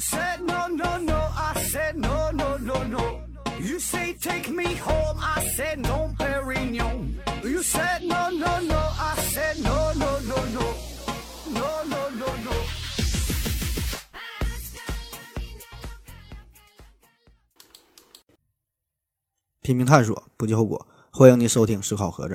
[0.00, 3.20] said no no no, I said no no no no.
[3.60, 7.14] You say take me home, I said no, Perignon.
[7.44, 10.74] You said no no no, I said no no no no,
[11.52, 12.52] no no no no.
[19.60, 20.86] 拼命探索，不计后果。
[21.12, 22.34] 欢迎您收听《思考盒子》。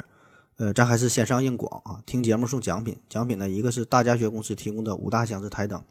[0.57, 2.97] 呃，咱还是先上硬广啊，听节目送奖品。
[3.09, 5.83] 奖品呢，一个是大家学公司提供的五大箱子台灯，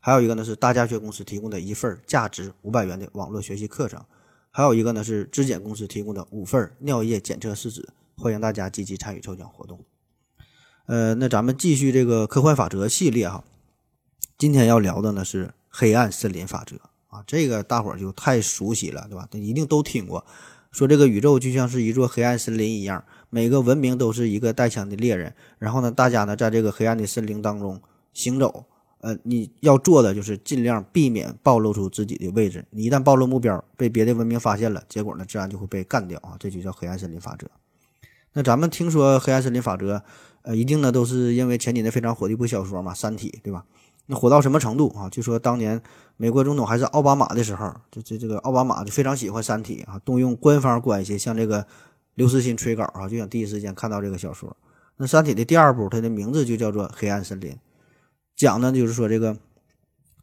[0.00, 4.04] 还有一个呢是大家学公司提供的一份价值五百元的网络学习课程，
[4.50, 7.88] 还有一个呢是质检公司提供的五份尿液检测试纸。
[8.16, 9.84] 欢迎大家积极参与抽奖活动。
[10.86, 13.44] 呃，那咱们继续这个科幻法则系列哈。
[14.36, 16.76] 今天要聊的呢是黑暗森林法则
[17.08, 19.28] 啊，这个大伙儿就太熟悉了，对吧？
[19.32, 20.24] 一定都听过。
[20.70, 25.34] 说这个宇宙就像是一座黑暗森林一样，每个文明都是一个带枪的猎人。
[25.58, 27.80] 然后呢，大家呢在这个黑暗的森林当中
[28.12, 28.64] 行走。
[29.00, 32.64] 呃，你要做的就是尽量避免暴露出自己的位置。
[32.70, 36.36] 你一旦暴露目标，被别的文明发现了，结果呢自然就会被干掉啊！
[36.38, 37.48] 这就叫黑暗森林法则。
[38.32, 40.02] 那咱们听说黑暗森林法则，
[40.42, 43.64] 呃，一定呢都是因为前几年非常火的一部小说嘛，《三体》，对吧？
[44.06, 45.08] 那火到什么程度啊？
[45.10, 45.80] 据说当年
[46.16, 51.66] 美国总统还是奥巴马的时候，这这这个奥巴马就非常喜欢《三体》啊，动用官方关系向这个
[52.14, 54.56] 刘慈欣催稿啊，就想第一时间看到这个小说。
[54.96, 57.52] 那《三体》的第二部，它的名字就叫做《黑暗森林》，
[58.38, 59.36] 讲的就是说这个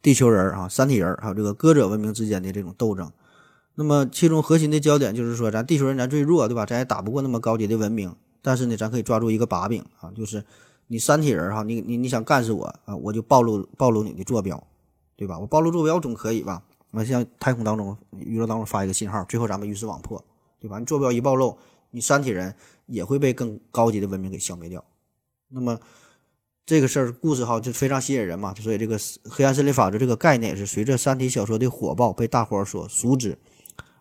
[0.00, 3.12] 地球人啊、三体人还有这个歌者文明之间的这种斗争。
[3.74, 6.64] 那么其中核心的焦点就是说，咱地球人咱最弱，对吧？
[6.64, 10.42] 咱也打不过那么高级的文明，但是呢，咱可以抓住一个把柄啊，就是
[10.86, 14.66] 你三体人哈，你你你想干死我啊，我就暴露暴露你的坐标，
[15.14, 15.38] 对吧？
[15.38, 16.62] 我暴露坐标总可以吧？
[16.92, 20.24] 我向太空当中、宇宙当中发一个信号，最后咱们鱼死网破，
[20.58, 20.78] 对吧？
[20.78, 21.58] 你坐标一暴露，
[21.90, 22.54] 你三体人
[22.86, 24.82] 也会被更高级的文明给消灭掉。
[25.50, 25.78] 那么
[26.66, 28.98] 这个事儿故事哈就非常吸引人嘛，所以这个
[29.30, 33.38] 黑暗森林法则这个概念也是随着三体小说的火爆被大伙儿所熟知。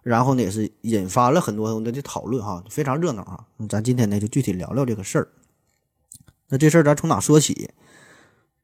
[0.01, 3.47] 然后呢，也是引发了很多的的讨论哈，非常热闹哈。
[3.69, 5.27] 咱今天呢，就具体聊聊这个事儿。
[6.49, 7.69] 那这事儿咱从哪说起？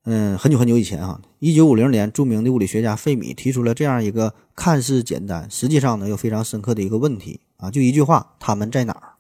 [0.06, 9.14] 嗯，很久很久以前哈，一九五零年，著名的物理学家费米提出了这样一个看似简单，实际上呢又非常深刻的一个问题啊，就一句话：他们在哪儿？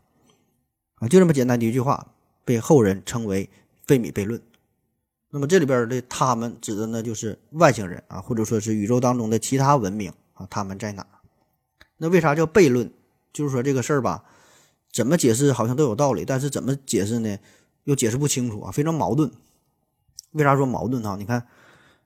[0.95, 3.47] 啊，就这么简单的一句话，被后人称为
[3.85, 4.41] 费米悖论。
[5.33, 11.07] 那么这里边的他们指的呢，就是外星人啊，或者说是宇宙当中的其他文明啊，他们在哪？
[11.97, 12.91] 那为啥叫悖论？
[13.31, 14.25] 就是说这个事儿吧，
[14.91, 17.37] 怎么解释好像都有道理，但是怎么解释呢，
[17.85, 19.31] 又解释不清楚啊，非常矛盾。
[20.31, 21.15] 为啥说矛盾呢？
[21.17, 21.47] 你看，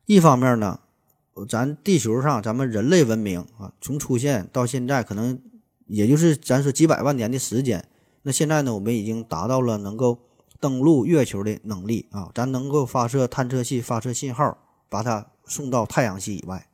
[0.06, 0.80] 一方面呢，
[1.50, 5.42] 咱地球上咱们人类文明啊，从出现到现在，可能
[5.88, 7.88] 也就是咱说几百万年的时间。
[8.22, 10.20] 那现在呢，我们已经达到了能够
[10.66, 14.58] 登陆月球的能力啊，咱能够发射探测器发射信号，
[14.90, 16.68] 把它送到太阳系以外。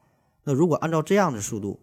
[0.46, 1.78] 那如果按照这样的速度，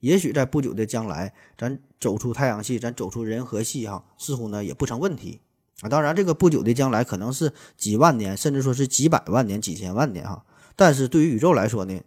[0.00, 5.42] 也许在不久的将来，咱走出太阳系，咱走出人和系，哈，似乎呢也不成问题
[5.82, 5.88] 啊。
[5.88, 10.44] 当然，这个不久的将来可能是几万年，甚至说是几百万年、几千万年，哈。
[10.74, 12.00] 但是对于宇宙来说呢，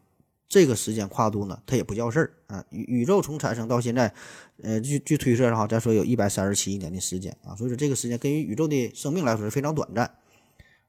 [0.49, 2.63] 这个时间跨度呢，它也不叫事儿啊。
[2.69, 4.13] 宇宇宙从产生到现在，
[4.63, 7.55] 呃，据据推测哈，咱说有一百三十七亿年的时间啊。
[7.55, 10.09] 所以说，这个时间跟于宇宙的生命来说是非常短暂，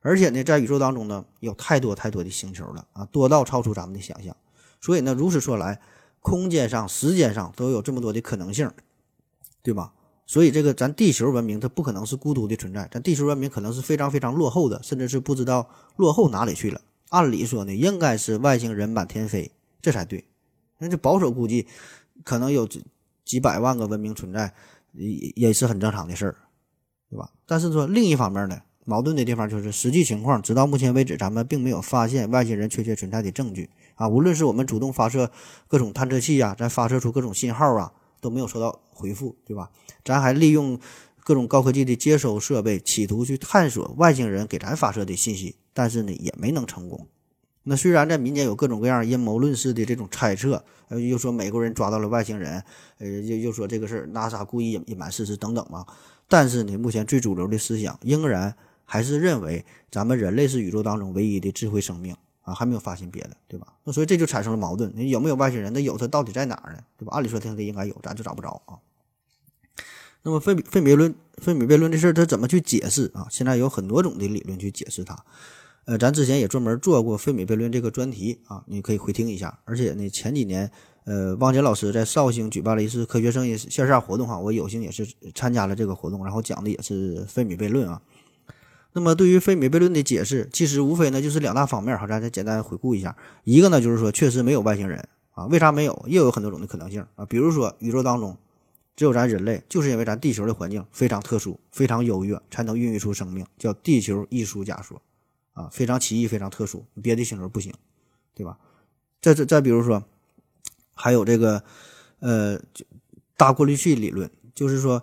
[0.00, 4.36] 而且呢，在宇宙当中呢，有太多太多的星球了啊，多到超出咱们的想象。
[4.80, 5.80] 所以呢，如此说来。
[6.20, 8.70] 空间上、时间上都有这么多的可能性，
[9.62, 9.94] 对吧？
[10.26, 16.80] 所以这个咱地球文明它不可能是孤独的存在，咱地球文明可能是非常非常落后的，甚至是不知道落后哪里去了。
[17.10, 20.24] 按理说呢，应该是外星人满天飞，这才对。
[20.78, 21.66] 那就保守估计，
[22.24, 22.84] 可能有几
[23.24, 24.54] 几百万个文明存在，
[24.92, 26.36] 也也是很正常的事儿，
[27.10, 27.30] 对吧？
[27.46, 33.70] 但是说另一方面呢，矛盾的地方就是实际情况，直到目前为止，咱们并没有发现外星人确切存在的证据。
[33.96, 35.30] 啊，无论是我们主动发射
[35.66, 39.70] 各种探测器呀，咱发射出各种信号啊，都没有收到回复，对吧？
[40.04, 40.78] 咱还利用
[41.24, 47.06] 各种高科技的接收设备，企图去探索外星人给咱发射的信息，但是呢，也没能成功。
[47.62, 52.60] 那虽然在民间有各种各样阴谋论式的这种猜测，呃，又说美国人抓到了外星人，
[52.98, 55.86] 呃，又又说这个事儿 NASA 故意隐隐瞒事实等等嘛，
[56.26, 58.52] 但是呢，目前最主流的思想仍然
[58.84, 62.16] 还是认为咱们人类是宇宙当中唯一的智慧生命。
[62.42, 63.74] 啊，还没有发现别的，对吧？
[63.84, 64.90] 那所以这就产生了矛盾。
[64.96, 65.70] 你有没有外星人？
[65.70, 66.78] 那有，他到底在哪儿呢？
[66.96, 67.12] 对吧？
[67.12, 68.80] 按理说它应该有，咱就找不着啊。
[70.22, 73.28] 那么费米费米论费米悖论这事儿，他怎么去解释啊？
[73.30, 75.22] 现在有很多种的理论去解释它。
[75.88, 79.58] 呃，咱之前也专门做过费米悖论这个专题啊，你可以回听一下。
[79.64, 80.70] 而且呢，前几年
[81.04, 88.02] 呃，汪杰老师在绍兴举办了一次科学声音线下活动哈，我有幸也是参加了这个活动，然后讲的也是费米悖论啊。
[88.92, 93.16] 那么对于费米悖论的解释，其实无非呢就是两大方面哈，咱再简单回顾一下。
[93.44, 96.04] 一个呢就是说确实没有外星人啊，为啥没有？
[96.06, 98.36] 又有很多种的可能性啊，比如说宇宙当中
[98.94, 105.00] 只有咱人类，就是因为咱地球的环境非常特殊、非常优越，才能孕育出生命，叫地球艺术假说
[105.58, 107.72] 啊，非常奇异、非常特殊，别的星球不行，
[108.34, 108.58] 对吧？
[109.20, 110.04] 再再再比如说，
[110.94, 111.62] 还有这个
[112.20, 112.58] 呃
[113.36, 115.02] 大过滤器理论，就是说。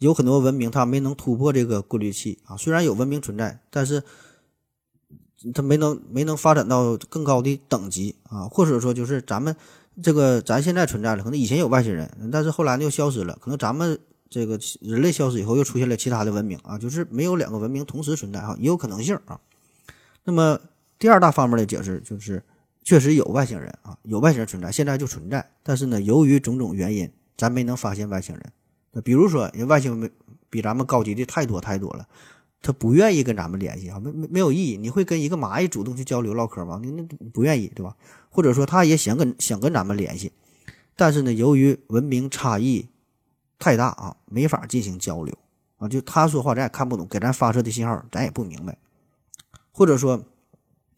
[0.00, 2.56] 有很多文明，它没能突破这个过滤器啊。
[2.56, 4.02] 虽然有文明存在，但是
[5.52, 8.48] 它没能没能发展到更高的等级啊。
[8.48, 9.54] 或者说，就是咱们
[10.02, 13.36] 这个咱现在存在了，可能以前有外星人，但是后来呢又消失了。
[13.42, 14.00] 可能咱们
[14.30, 16.78] 这个人类消失以后，又出现了其他的文明啊。
[16.78, 19.38] 就是没有两个文明同时存在哈，也有可能性啊。
[20.24, 20.60] 那么
[20.98, 22.42] 第二大方面的解释就是，
[22.84, 25.50] 确实有外星人啊，有外星人存在，现在就存在。
[25.62, 28.52] 但是呢，由于种种原因，咱没能发现外星人。
[28.92, 30.10] 那比如说，人外星人
[30.48, 32.06] 比咱们高级的太多太多了，
[32.60, 34.76] 他不愿意跟咱们联系啊，没没没有意义。
[34.76, 36.80] 你会跟一个蚂蚁主动去交流唠嗑吗？
[36.82, 37.02] 你那
[37.32, 37.96] 不愿意，对吧？
[38.28, 40.32] 或者说，他也想跟想跟咱们联系，
[40.96, 42.88] 但是呢，由于文明差异
[43.58, 45.34] 太大啊，没法进行交流
[45.78, 45.88] 啊。
[45.88, 48.76] 就他说话咱也看不懂，给咱发射的信号咱也不明白。
[49.80, 50.22] 或者说，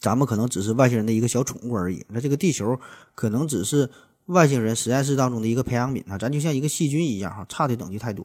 [0.01, 2.05] 咱们可能只是外星人的一个小宠物而已。
[2.09, 2.81] 那这个地球
[3.15, 3.89] 可能只是。
[4.27, 8.25] 外星人实验室当中的一个培养皿啊，咱就像一个细菌一样哈，差的等级太多。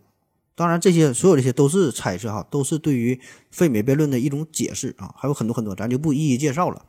[0.53, 3.19] 当然，这些所有这些都是猜测哈，都是对于
[3.49, 6.85] 费米悖论的一种解释啊，还有很多很多，咱就不一一介绍了。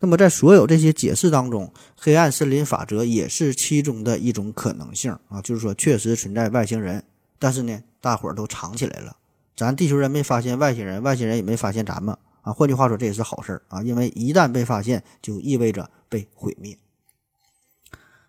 [0.00, 7.04] 那么，在所有这些解释当中，黑暗森林法则也是其中的一种可能性啊，就是说确实存在外星人，
[7.38, 9.16] 但是呢，大伙儿都藏起来了，
[9.56, 12.52] 咱地球人没发现外星人，外星人也没发现咱们啊。
[12.52, 16.78] 换句话说，这也是好事儿啊，因为一旦被发现，就意味着被毁灭。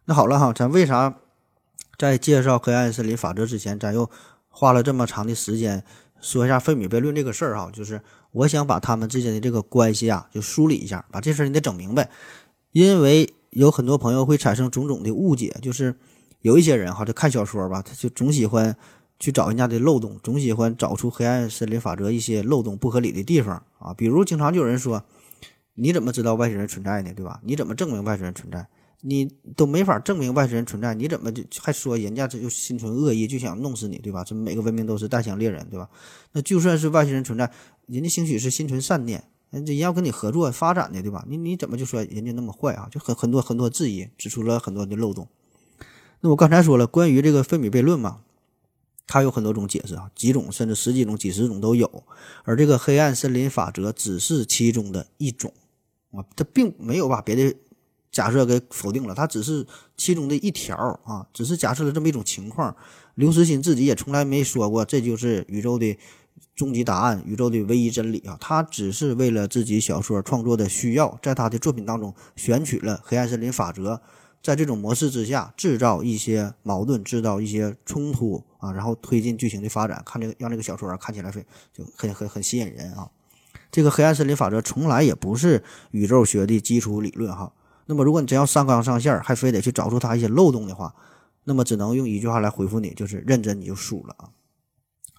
[0.06, 1.18] 那好了哈，咱为啥
[1.98, 4.10] 在介绍黑暗森林法则之前，咱又
[4.50, 5.84] 花了这么长的时间
[6.19, 7.69] 说一下费米悖论这个事儿哈？
[7.72, 12.10] 就是我想把他们之间的这个关系啊，就梳理一下，把这事儿你得整明白。
[12.72, 15.96] 因为有很多朋友会产生种种的误解，就是
[16.42, 18.75] 有一些人哈，就看小说吧，他就总喜欢
[19.21, 23.94] 去找人家的漏洞，总喜欢找出黑暗森林法则一些漏洞不合理的地方啊。
[23.94, 25.03] 比如经常就有人说，
[25.75, 27.13] 你怎么知道外星人存在呢？
[27.15, 27.39] 对吧？
[27.44, 28.68] 你怎么证明外星人存在？
[29.03, 34.23] 你都没法证明外星人存在，你怎么就还说人家这就心存恶意，就想弄死你，对吧？
[34.23, 35.88] 这每个文明都是带枪猎人，对吧？
[36.33, 37.51] 那就算是外星人存在，
[37.85, 41.24] 人家兴许是心存善念，人家要跟你合作发展的，对吧？
[41.27, 42.88] 你你怎么就说人家那么坏啊？
[42.91, 45.27] 就很很多很多质疑，指出了很多的漏洞。
[46.21, 48.19] 那我刚才说了，关于这个费米悖论嘛，
[49.07, 52.03] 它有很多种解释啊，几种甚至十几种、几十种都有，
[52.44, 55.53] 而这个黑暗森林法则只是其中的一种
[56.12, 57.56] 啊，它并没有把别的。
[58.12, 59.65] 假设给否定了，它只是
[59.95, 60.75] 其中的一条
[61.06, 62.75] 啊，只是假设了这么一种情况。
[63.15, 65.98] 刘慈欣自己也从来没说过这就是宇宙的
[66.53, 68.38] 终极答案，宇宙的唯一真理啊。
[68.42, 74.01] 他只是为了自己小说创作的需要，在他的作品当中选取了黑暗森林法则，
[74.44, 83.10] 在这种模式之下制造一些矛盾，制造一些冲突啊，然后推进剧情的发展，看这个让这个小说看起来非就很很很吸引人啊。
[83.69, 85.62] 这个黑暗森林法则从来也不是
[85.92, 87.52] 宇宙学的基础理论哈。
[87.88, 90.96] 那么，如果你真要上纲上线，还非得去找出它一些漏洞的话，
[91.44, 94.30] 那么只能用一句话来回复你，就是认真你就输了啊！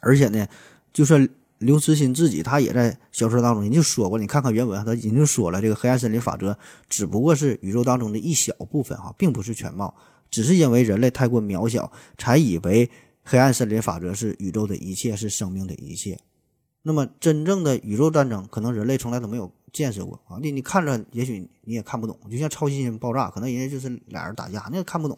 [0.01, 0.47] 而且呢，
[0.93, 1.29] 就算
[1.59, 6.57] 刘慈欣自己他也在小说当中人就说过，你看看原文，他已经说了，这个黑暗森林法则
[6.89, 9.95] 只不过是宇宙当中的一小部分哈，并不是全貌，
[10.31, 12.91] 只是因为人类太过渺小，才以为
[13.23, 16.19] 黑暗森林法则是宇宙的一切，是生命的一切。
[16.83, 19.53] 那么，真正的宇宙战争，可能人类从来都没有。
[19.73, 25.17] 见识过啊，你你看着也许你也看不懂，就像超新星爆炸，可能人家就是俩人打架，你也看不懂。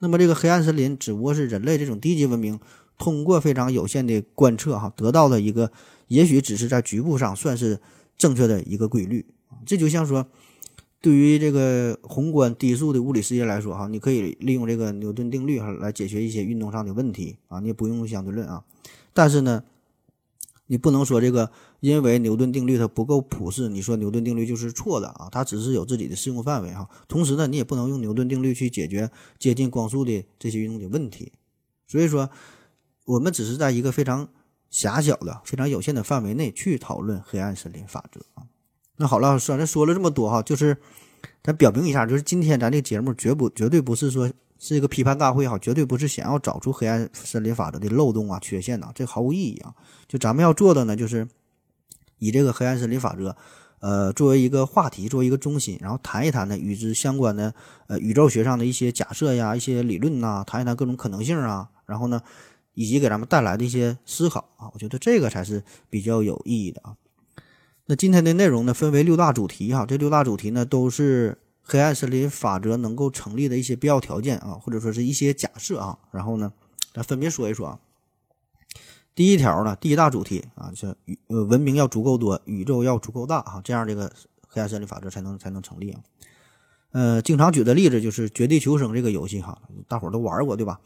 [0.00, 2.58] 那么这个黑暗森林只不过是人类这种低级文明
[2.98, 5.70] 通过非常有限的观测哈得到的一个，
[6.08, 7.80] 也许只是在局部上算是
[8.16, 9.24] 正确的一个规律
[9.64, 10.26] 这就像说，
[11.00, 18.64] 对于这个宏观低速的物理世界来说哈，你可以利用这个牛顿定律哈来解决一些运动上的问题啊，你也不用相对论啊，
[19.12, 19.64] 但是呢。
[20.70, 21.50] 你不能说这个，
[21.80, 26.86] 因为牛顿定律它不够普适，你说牛顿定律就是错的啊，它只是有自己的适用范围哈。
[27.08, 31.32] 同时呢，你也不能用牛顿定律去解决接近光速的这些运动的问题。
[31.86, 32.28] 所以说，
[33.06, 34.28] 我们只是在一个非常
[34.68, 38.44] 狭小的、非常有限的范围内去讨论黑暗森林法则啊。
[38.98, 40.76] 那好了，算咱说了这么多哈，就是
[41.42, 44.30] 咱表明一下，就是今天咱这个节目绝不绝对不是说。
[44.60, 49.72] 是一个批判大会哈，绝对不是想要找出黑暗森林法则的漏洞啊、缺陷呐，这毫无意义啊。
[50.08, 51.28] 就咱们要做的呢，就是
[52.18, 53.36] 以这个黑暗森林法则，
[53.78, 57.54] 呃，作为一个话题，作为一个中心，然后谈一谈呢与之相关的
[57.86, 62.20] 呃宇宙学上的一些假设呀、一些理论呐，谈一谈各种可能性啊，然后呢，
[62.74, 66.96] 以及给咱们带来的一些思考啊，我觉得这个才是比较有意义的啊。
[67.90, 75.98] 那今天的内容呢，分为六大主题哈，这六大主题呢都是黑暗森林法则能够成立的一些必要条件啊，或者说是一些假设啊。
[76.10, 76.52] 然后呢，
[76.92, 77.80] 咱分别说一说啊。
[79.14, 84.12] 第一条呢，第一大主题啊，是宇呃文明要足够多，宇宙要足够大啊，这样这个
[84.46, 86.02] 黑暗森林法则才能才能成立啊。
[86.90, 90.78] 呃，经常举的例子就是《绝地求生》这个游戏哈，大伙儿都玩过对吧？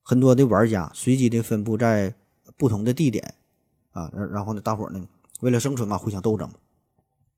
[0.00, 2.14] 很多的玩家随机的分布在
[2.56, 3.34] 不同的地点
[3.90, 5.04] 啊，然然后呢，大伙儿呢。
[5.40, 6.48] 为了生存嘛，互相斗争。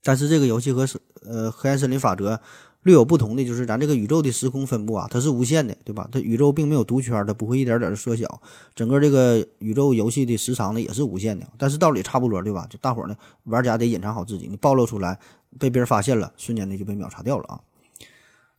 [0.02, 0.86] 但是这个游戏和
[1.24, 2.40] 呃黑暗森林法则
[2.82, 6.08] 略有不同的就是，咱这个宇宙的时空分布啊，它是无限的，对吧？
[6.10, 8.42] 它宇宙并没有独圈，它不会一点点的缩小。
[8.74, 12.66] 整个这个宇宙游戏的时长呢也是无限的，但是道理差不多，对吧？
[12.68, 15.16] 就大伙儿呢，玩家得隐藏好自己，你暴露出来
[15.60, 17.60] 被别人发现了，瞬间的就被秒杀掉了啊。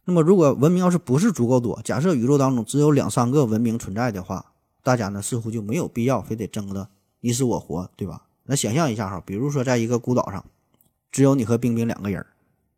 [0.06, 6.88] 那么如果文明要是不是足够多，假设宇宙当中只有两三个文明存在的话，大家呢似乎就没有必要非得争的
[7.20, 8.22] 你死我活，对吧？
[8.46, 10.46] 那想象一下哈，比如说在一个孤岛上，
[11.12, 12.26] 只有你和冰冰两个人，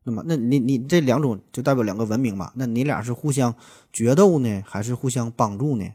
[0.03, 2.51] 那么那你你这两种就代表两个文明嘛？
[2.55, 3.55] 那你俩是互相
[3.91, 5.89] 决斗呢，还是互相帮助呢？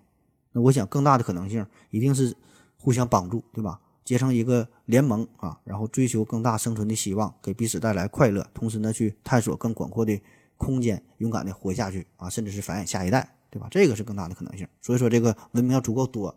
[0.53, 2.35] 那我想更大的可能性一定是
[2.77, 3.81] 互相帮助，对吧？
[4.05, 10.21] 结成一个联盟啊，然后追求更大生存的希望，给彼此带来快乐，同时呢去探索更广阔的
[10.57, 13.69] 空间，勇敢的活下去啊，甚至是繁衍下一代，对吧？
[13.71, 14.67] 这个是更大的可能性。
[14.81, 16.35] 所以说这个文明要足够多，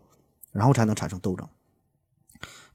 [0.52, 1.48] 然后才能产生斗争。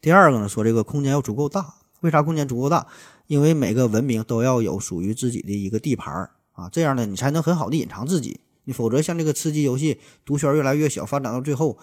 [0.02, 2.88] 第二个呢，说这个空间要足够大，为啥空间足够大？
[3.28, 8.40] 因为每个文明都要有属于自己的一个地盘儿啊，这样呢，你才能很好的隐藏自己。
[8.64, 11.78] 你否则像这个吃鸡游戏，毒圈越来越小，发展到最后，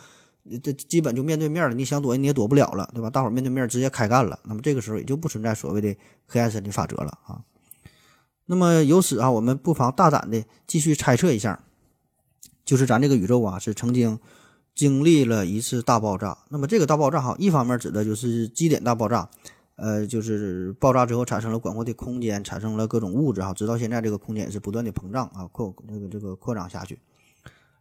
[0.62, 3.10] 这基本就面对面了，你想躲你也躲不了了，对吧？
[3.10, 5.94] 大伙儿面对面直接开干了，那么这个时候也就不存在所谓的
[6.26, 7.42] 黑暗森林法则了啊。
[8.46, 11.62] 那么由此啊，我们不妨大胆的继续猜测一下，
[12.64, 14.18] 就是咱这个宇宙啊，是曾经。
[14.76, 19.26] 经历了一次大爆炸，那么这个大爆炸哈，一方面指的就是基点大爆炸，
[19.76, 26.98] 呃，就是爆炸之后产生了广阔的空间，产生了各种物质哈，直到现在这个空间也是不断的膨胀啊，扩这个这个扩张下去。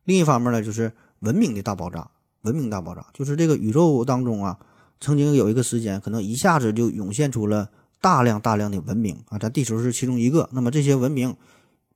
[0.06, 2.10] 另一方面呢，就是文明的大爆炸，
[2.44, 4.58] 文明大爆炸就是这个宇宙当中啊，
[5.02, 10.48] 曾经有一个时间，可能一下子就涌现出了大量大量的文明啊，咱地球是其中一个。
[10.54, 11.36] 那么这些文明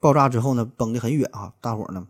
[0.01, 2.05] 爆炸之后呢，崩得很远啊，大伙儿呢。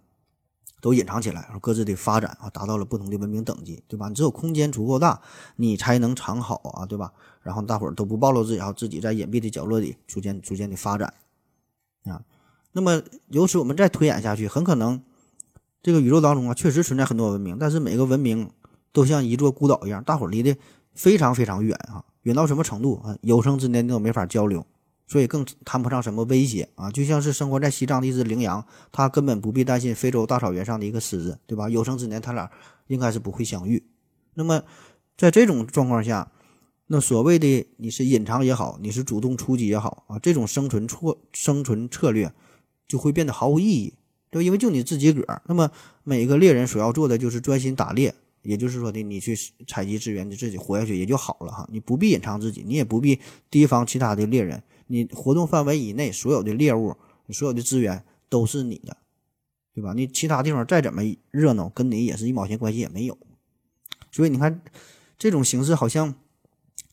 [0.82, 4.08] 都隐藏起来，然后各自的发展啊，达到了不同的文明等级，对吧？
[4.10, 5.22] 你只有空间足够大，
[5.58, 7.12] 你才能藏好啊，对吧？
[7.42, 11.14] 然后大伙儿都不暴露自己，然后自己在隐蔽的角落里逐渐逐渐的发展
[12.06, 12.22] 啊。
[12.72, 15.02] 那么由此我们再推演下去，很可能
[15.82, 18.50] 这个宇宙当中啊，确实存在很多文明，但是每个文明
[18.92, 20.58] 都像一座孤岛一样，大伙儿离得
[20.94, 23.18] 非常非常远啊，远到什么程度啊？
[23.22, 24.66] 有生之年都没法交流。
[25.10, 31.68] 所以更谈不上什么威胁啊，就像是生活在西藏的一只羚羊，它根本不必担心非洲大草原上的一个狮子，对吧？
[31.68, 32.50] 有生之年，它俩
[32.86, 33.84] 应该是不会相遇。
[34.36, 34.64] 那么，
[35.18, 36.32] 在这种状况下，
[36.86, 42.32] 那所谓的你是隐藏也好，你是主动出击也好啊，这种生存策生存策略
[42.88, 43.96] 就会变得毫无意义，
[44.30, 44.44] 对吧？
[44.46, 45.72] 因为就你自己个儿，那么
[46.04, 48.14] 每个猎人所要做的就是专心打猎，
[48.44, 49.36] 也就是说的，你去
[49.68, 54.62] 采集资源，你自己活下去也就好了哈，你不必隐藏自己，你也不必提防其他的猎人。
[54.92, 56.96] 你活动范围以内所有的猎物，
[57.30, 58.98] 所有的资源都是你的，
[59.74, 59.94] 对吧？
[59.94, 63.16] 你其他地方再怎么热闹，跟你也是一毛钱关系也没有。
[64.12, 64.62] 所以你看，
[65.20, 66.16] 这种形式好像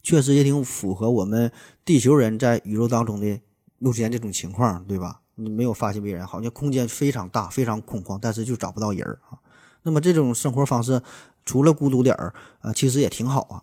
[0.02, 1.50] 确实也挺符合我们
[1.86, 3.40] 地球人在宇宙当中的
[3.78, 5.22] 目前这种情况，对吧？
[5.34, 9.40] 你没有发现别人，好像空间非常大，非常空旷，但是就找不到人啊。
[9.82, 11.00] 那么这种生活方式，
[11.46, 13.62] 除了孤独点儿啊，其实也挺好啊。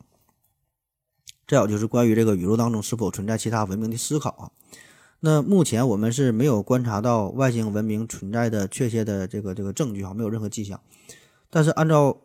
[1.48, 4.52] 再有就是关于这个宇宙当中是否存在其他文明的思考啊？
[5.20, 10.80] 那目前我们是没有观察到外星文明存在的确切的这个这个证据哈，没有任何迹象。
[11.50, 12.18] 但是按照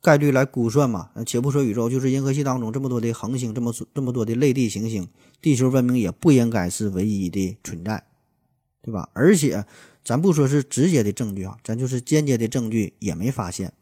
[0.00, 5.08] 概率来估算嘛，且不说宇宙，就是银河系当中这么多的恒星，这么这么多的类地行星，
[5.42, 8.04] 地球文明也不应该是唯一的存在，
[8.80, 9.10] 对吧？
[9.12, 9.66] 而且
[10.04, 13.72] 咱不说是直接的证据啊，咱就是间接的证据也没发现。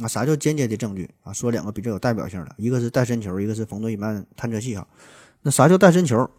[0.00, 1.32] 啊，啥叫间接的证据啊？
[1.32, 4.86] 说两个比较有代表性的，一个是戴森球，一个是冯诺依曼探测器哈。
[5.42, 6.30] 那啥叫戴森球？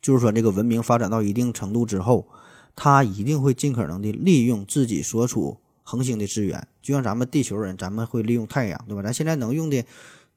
[0.00, 2.28] 就是说这个文明发展到一定程度之后，
[2.76, 9.02] 它一定会尽可能的利用自己所处恒星的资源，就像咱们地球人，咱们会利用太阳，对吧？
[9.02, 9.84] 咱现在能用的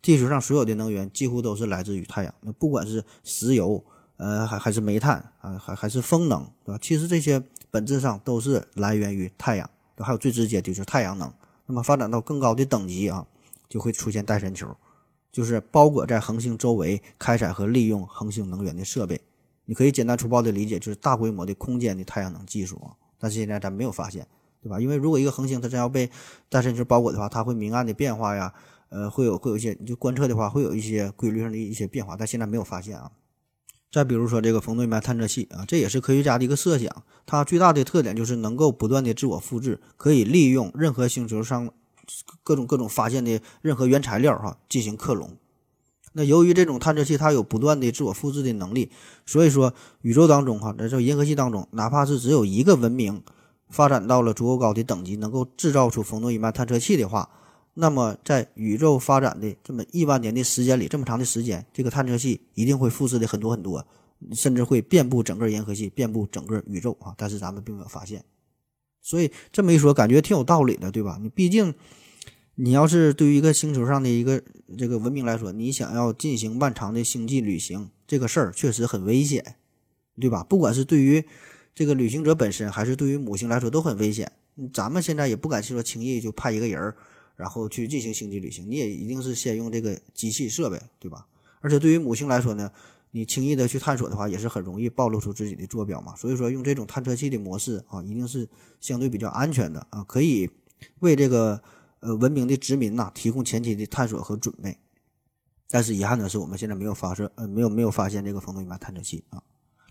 [0.02, 2.34] 地球上所有的能源，几乎都是来自于太阳。
[2.42, 3.84] 那不管是石油，
[4.16, 6.80] 呃，还还是煤炭啊，还还是风能，对吧？
[6.82, 11.32] 其实这些本质上都是来源于太阳，还有最直接的就是太阳能。
[11.68, 13.28] 那么发展到更高的等级啊，
[13.70, 14.76] 就会出现带神球，
[15.32, 19.22] 就是包裹在恒星周围开采和利用恒星能源的设备。
[19.66, 22.96] 你可以简单粗暴的理解，就是大规模的空间的太阳能技术啊。
[23.20, 24.26] 但是现在咱没有发现，
[24.62, 24.80] 对吧？
[24.80, 26.10] 因为如果一个恒星它真要被
[26.48, 28.54] 戴森球包裹的话，它会明暗的变化呀，
[28.88, 33.12] 呃，会有会有一些，你就观测的话会有一些规律上的一些变化，但现在没有发现啊。
[33.92, 36.92] 再比如说这个冯诺依曼探测器啊，这也是科学家的一个设想。
[37.26, 41.70] 它最大的特点就是能够不断的自我复制，可以利用任何星球上
[42.44, 45.38] 各种各种发现的任何原材料哈进行克隆。
[46.14, 48.92] 那由于这种探测器它有不断的自我复制的能力，
[49.26, 53.22] 所以说宇宙当中哈，在这银河系当中，哪怕是只有一个文明
[53.70, 57.30] 发展到了足够高的等级，能够制造出冯诺依曼探测器的话，
[57.80, 63.86] 那么在宇宙发展的这么亿万年的时间里，这么长的时间，这个探测器一定会复制的很多很多，
[64.34, 67.14] 甚至会遍布整个银河系，遍布整个宇宙啊！
[67.18, 68.24] 但是咱们并没有发现，
[69.02, 71.20] 所以这么一说，感觉挺有道理的，对吧？
[71.22, 71.74] 你毕竟。
[72.60, 74.42] 你要是对于一个星球上的一个
[74.80, 79.58] 这个文明来说，你想要进行漫长的星际旅行，这个事儿确实很危险，
[80.20, 80.44] 对吧？
[80.44, 81.24] 不管是对于
[81.76, 84.32] 这个旅行者本身，还是对于母星来说，都很危险。
[84.74, 86.98] 咱们现在也不敢说轻易就派一个人儿，
[87.38, 91.26] 然后去进行星际旅行，你也一定是先用这个机器设备，对吧？
[91.62, 92.70] 而且对于母星来说呢，
[93.12, 96.14] 你轻易的去探索的话，也是很容易暴露出自己的坐标嘛。
[96.18, 98.50] 所以说，用这种探测器的模式啊，一定是
[98.82, 100.50] 相对比较安全的啊，可以
[101.00, 101.62] 为这个。
[102.00, 104.78] 呃，文明的殖民呐，提供前期的探索和准备，
[105.68, 109.42] 但是遗憾的是，我们现在没有发射，呃，没有没有发现这个冯诺依曼探测器啊。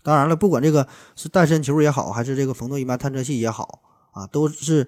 [0.03, 0.87] 当然了，不管这个
[1.17, 3.81] 是诞生球也好，还是这个冯诺依曼探测器也好
[4.13, 4.87] 啊，都是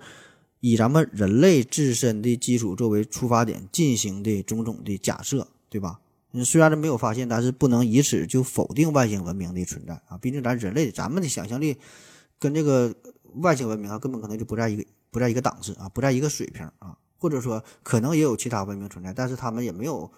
[0.59, 5.99] 以咱们人类自身的基础作为出发点进行的种种的假设，对吧？
[6.45, 10.17] 虽然这没有发现，但是不能以此就否定外星文明的存在啊。
[10.21, 11.77] 毕竟咱人类，咱们的想象力
[12.37, 12.93] 跟这个
[13.35, 16.95] 外星文明啊，根本可能就不在一个不在一个档次啊，不在一个水平啊。
[17.17, 20.09] 或者说，可能也有其他文明存在，但是他们也没有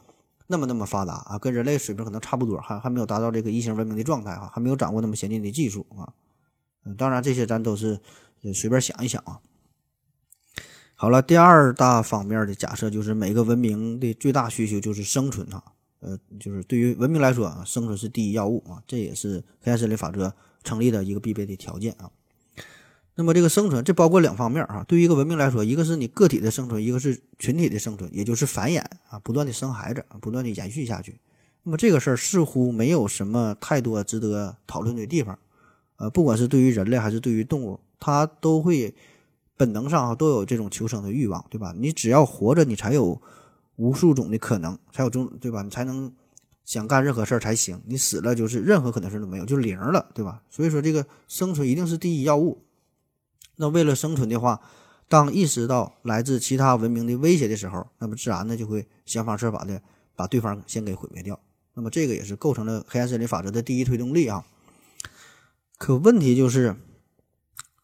[0.48, 6.12] 那么那么发达啊，跟人类水平可能差不多，还还没有达到这个异形文明的状态哈，还没有掌握那么先进的技术啊。
[6.83, 8.00] 嗯，当然这些咱都是
[8.53, 9.39] 随便想一想啊。
[11.01, 15.63] 好了，第二大方面的假设就是每个文明的最大需求就是生存哈，
[16.00, 20.32] 呃，就是对于文明来说啊，生存是第一要务啊，这也是黑暗森林法则
[20.63, 22.12] 成立的一个必备的条件啊。
[23.15, 24.86] 那么这个生存，这包括两方面啊。
[24.88, 31.19] 对于一个文明来说，一个是你个体的生存，一个是群体的生存，也就是繁衍啊，不断的生孩子，不断的延续下去。
[31.63, 35.39] 那么这个事儿似乎没有什么太多值得讨论的地方。
[35.95, 38.93] 呃，不管是对于人类还是对于动物，它都会
[39.62, 41.71] 本能上啊都有这种求生的欲望，对吧？
[41.78, 43.21] 你只要活着，你才有
[43.76, 45.62] 无数种的可能，才有种，对吧？
[45.62, 46.12] 你才能
[46.65, 47.80] 想干任何事儿才行。
[47.86, 50.41] 你死了就是任何可能性都没有，就零了，对吧？
[50.50, 52.63] 所以说这个生存一定是第一要务。
[53.58, 54.60] 那为了生存的话，
[55.08, 59.80] 当意识到来自其他文明的威胁的时候，那么自然呢就会想方设法的
[60.15, 61.39] 把对方先给毁灭掉。
[61.76, 64.43] 那么这个也是构成了黑暗森林法则的第一推动力啊。
[65.78, 66.76] 可问题就是，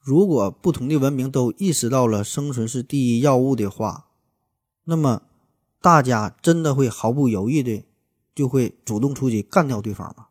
[0.08, 4.06] 如果不同的文明都意识到了生存是第一要务的话，
[4.86, 5.24] 那么
[5.82, 7.84] 大家真的会毫不犹豫的
[8.34, 10.28] 就会主动出击干掉对方吗？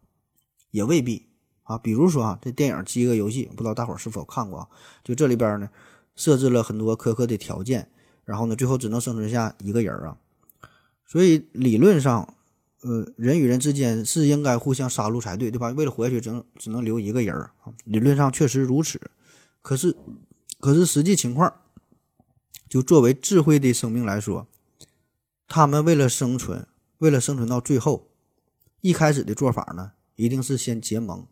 [0.70, 1.26] 也未必。
[1.64, 4.68] 啊，比如说啊，这电影《饥饿游戏》，不知道大伙儿是否看过啊？
[5.04, 5.68] 就这里边呢，
[6.14, 7.90] 设置了很多苛刻的条件，
[8.24, 10.16] 然后呢，最后只能生存下一个人啊。
[11.06, 12.34] 所以理论上，
[12.80, 15.68] 呃，人与人之间是应该互相杀戮才对，对吧？
[15.68, 17.52] 为了活下去，只能只能留一个人啊。
[17.84, 18.98] 理论上确实如此，
[19.66, 19.96] 可是，
[20.60, 21.52] 可是实际情况，
[22.68, 24.46] 就作为智慧的生命来说，
[25.48, 28.06] 他们为了生存，为了生存到最后，
[28.80, 31.26] 一开始的做法呢，一定是先结盟。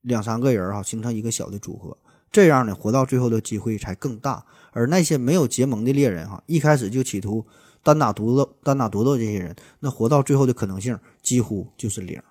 [0.00, 1.98] 两三个人哈，形成一个小的组合，
[2.30, 4.46] 这样呢，活到最后的机会才更大。
[4.70, 7.44] 而那些没有结盟的猎人哈，一开始就企图
[7.82, 12.22] 单打独斗、单打独斗这些人，那活到最后的可能性几乎就是零。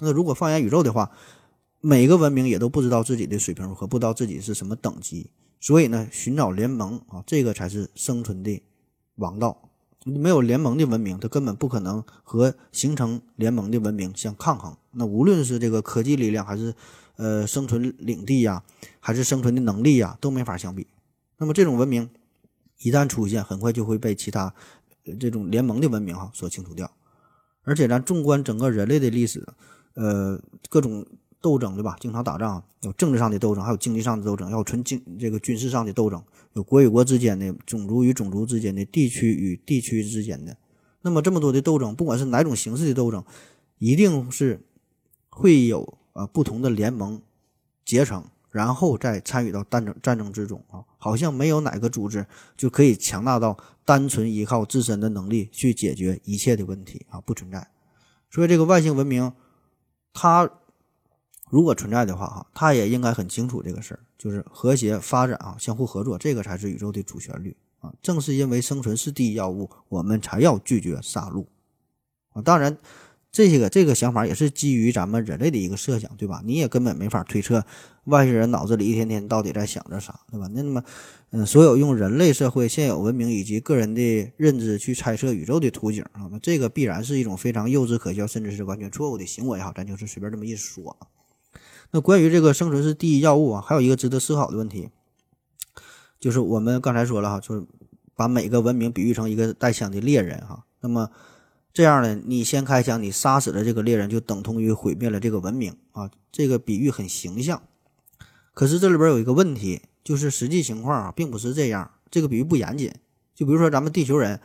[0.00, 1.10] 那如果放眼宇宙的话，
[1.80, 8.62] 每个文明也都不知道自己的水平如何，不知道自己是什么等级，所以呢，寻找联盟啊，这个才是生存的
[9.16, 9.70] 王道。
[10.04, 14.76] 没有联盟的文明，它根本不可能和形成联盟的文明相抗衡。
[14.92, 16.74] 那无论是这个科技力量，还是
[17.16, 18.62] 呃生存领地呀，
[19.00, 20.86] 还是生存的能力呀，都没法相比。
[21.38, 22.08] 那么这种文明
[22.78, 24.54] 一旦出现，很快就会被其他
[25.20, 26.90] 这种联盟的文明哈所清除掉。
[27.62, 29.46] 而且咱纵观整个人类的历史，
[29.94, 31.06] 呃，各种。
[31.46, 31.96] 斗争对吧？
[32.00, 36.20] 经常打仗，有政治上的斗争，还有经济上的斗争，要纯经这个军事上的斗争，
[36.54, 40.56] 有国与国之间的、种族与种族之间的、地区与地区之间的。
[41.02, 43.22] 那么这么多的斗争，不管是哪种形式的斗争，
[43.78, 44.60] 一定是
[45.30, 47.22] 会有啊不同的联盟
[47.84, 50.82] 结成，然后再参与到战争战争之中啊。
[50.98, 57.68] 好像没有哪个组织就可以强大到单纯依靠自身的能力去解决一切的问题啊，不存在。
[58.32, 59.32] 所以这个外星文明，
[60.12, 60.50] 它。
[61.48, 67.92] 如果存在的话，哈，他也应该很清楚这个事儿，就是和谐发展啊，相互合作，这个才是宇宙的主旋律啊。
[68.02, 71.46] 正是因为生存是第一要务，我们才要拒绝杀戮
[72.32, 72.42] 啊。
[72.42, 72.76] 当然，
[73.30, 76.42] 这些个这个想法也是基于咱们人类的一个设想，对吧？
[76.44, 77.64] 你也根本没法推测
[78.06, 80.48] 外星人脑子里一天天到底在想着啥，对吧？
[80.52, 80.82] 那么，
[81.30, 89.72] 嗯，所有用人类社会现有文明以及个人的认知去猜测宇宙的图景啊，那这个必然是一种非常幼稚可笑，甚至是完全错误的行为哈。
[89.76, 90.96] 咱就是随便这么一说。
[91.90, 94.90] 那关于这个生存是第一要务啊，还有一个值得思考的问题，
[96.18, 97.66] 就是我们刚才说了哈，就是
[98.14, 101.10] 把每个文明比喻成一个带枪的猎人哈，那么。
[101.72, 106.10] 这样呢，你先开枪，你杀死了这个猎人，就等同于毁灭了这个文明啊！
[106.32, 107.60] 这个比喻很形象。
[108.54, 111.90] 可是这里边有一个问题，就是实际情况啊，并不是这样。
[112.10, 112.90] 这个比喻不严谨。
[113.34, 114.40] 就比如说咱们地球人，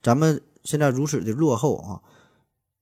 [0.00, 2.00] 咱们现在如此的落后啊，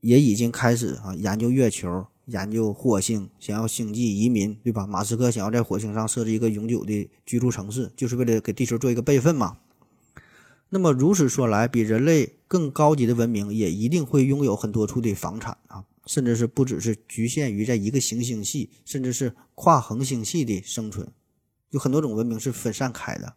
[0.00, 4.86] 也已经开始啊研究月球、研究火星，想要星际移民，对吧？
[4.86, 9.58] 马斯克想要在火星上设置一个永久的居住城市，就是为了给地球做一个备份嘛。
[10.70, 21.12] 那么如此说来，比人类更高级的文明也一定会拥有很多处的房产啊，甚至是不只是局限于在一个行星系，甚至是跨恒星系的生存，
[21.70, 23.34] 有很多种文明是分散开的。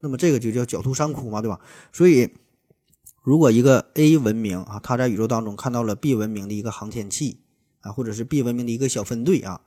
[0.00, 1.60] 那么这个就叫狡兔三窟嘛，对吧？
[1.92, 2.30] 所以，
[3.22, 7.40] 如果一个 A 文明啊，它在宇宙当中看到了 B 文明的一个航天器
[7.80, 9.60] 啊，或者是 B 文明的一个小分队啊，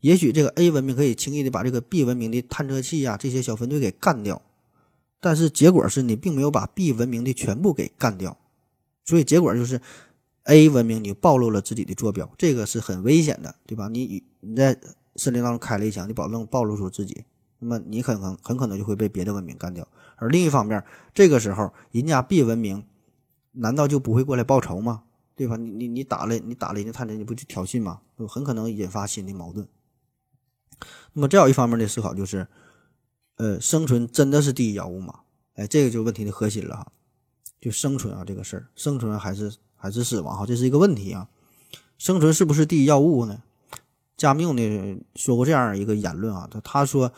[0.00, 4.42] 也许这个 A 文明可以轻易的把这个 B 文明的探测器呀这些小分队给干掉。
[5.22, 8.38] 但是结果是你并没有把 B 文明的全部给干掉，
[9.04, 9.80] 所以结果就是
[10.44, 13.88] A 文明你暴露了自己的坐标，这个是很危险的，对吧？
[13.88, 14.74] 你你在
[15.16, 17.24] 森林当中开了一枪，你保证暴露出自己，
[17.58, 19.86] 那么你很很很可能就会被别的文明干掉。
[20.16, 20.82] 而另一方面，
[21.12, 22.82] 这个时候人家 B 文明
[23.52, 25.02] 难道就不会过来报仇吗？
[25.40, 25.56] 对吧？
[25.56, 28.02] 你你你打了你打了人家探测，你不去挑衅吗？
[28.18, 29.66] 就很可能引发新的矛盾。
[31.14, 32.46] 那么再有一方面的思考就是。
[33.36, 35.20] 呃，生存真的是第一要务吗？
[35.54, 36.92] 哎，这个就问题的核心了哈，
[37.58, 41.26] 就生存啊这个事儿，生存还是还是死亡哈，这是一个问题啊。
[41.96, 43.42] 生存是不是第一要务呢？
[44.14, 47.14] 加缪呢说过这样一个言论啊，他他说，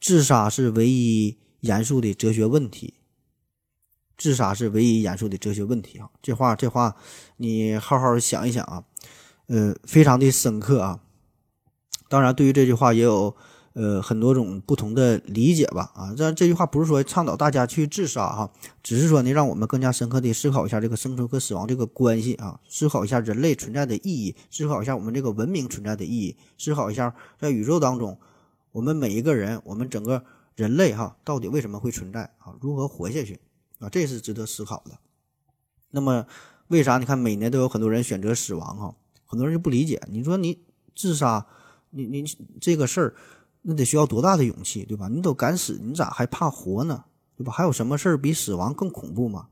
[0.00, 2.94] 自杀是唯一严肃的哲学问题，
[4.16, 6.08] 自杀是唯一严肃的哲学问题啊。
[6.22, 6.96] 这话这话
[7.36, 8.84] 你好好想一想啊，
[9.46, 11.00] 呃，非常的深刻啊。
[12.08, 13.36] 当然，对于这句话也有。
[13.78, 18.50] 呃，很多种不同的理解吧，啊，这这句话不是说倡导大家去自杀哈，
[18.82, 28.18] 只是说呢，让我们更加深刻的思考一下这个生存和死亡这个关系啊，思考一下人类存在的意义，思考一下我们这个文明存在的意义，思考一下在宇宙当中，
[28.72, 30.24] 我们每一个人，我们整个
[30.54, 32.54] 人类哈，到底为什么会存在啊？
[32.62, 33.38] 如何活下去
[33.78, 33.88] 啊？
[33.88, 34.98] 这是值得思考的。
[35.90, 36.26] 那么，
[36.68, 38.94] 为啥你看每年都有很多人选择死亡哈？
[39.24, 41.46] 很多人就不理解，你说你自杀，
[41.90, 42.24] 你你
[42.60, 43.14] 这个事儿。
[43.68, 45.08] 那得需要多大的勇气，对吧？
[45.08, 47.04] 你都敢死，你咋还怕活呢？
[47.36, 47.52] 对吧？
[47.52, 49.48] 还有什么事儿比死亡更恐怖吗？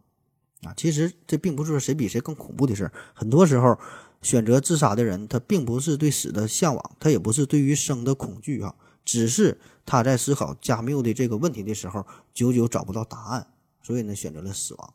[0.63, 2.93] 啊，其实这并不是说谁比谁更恐怖的事儿。
[3.13, 3.77] 很多时候，
[4.23, 13.49] 选择自杀的人，他并不是对死的向往，他也不是对于生的恐惧啊，只是他在思考加缪的这个问题的时候，久久找不到答案，
[13.85, 14.95] 所以呢，选择了死亡。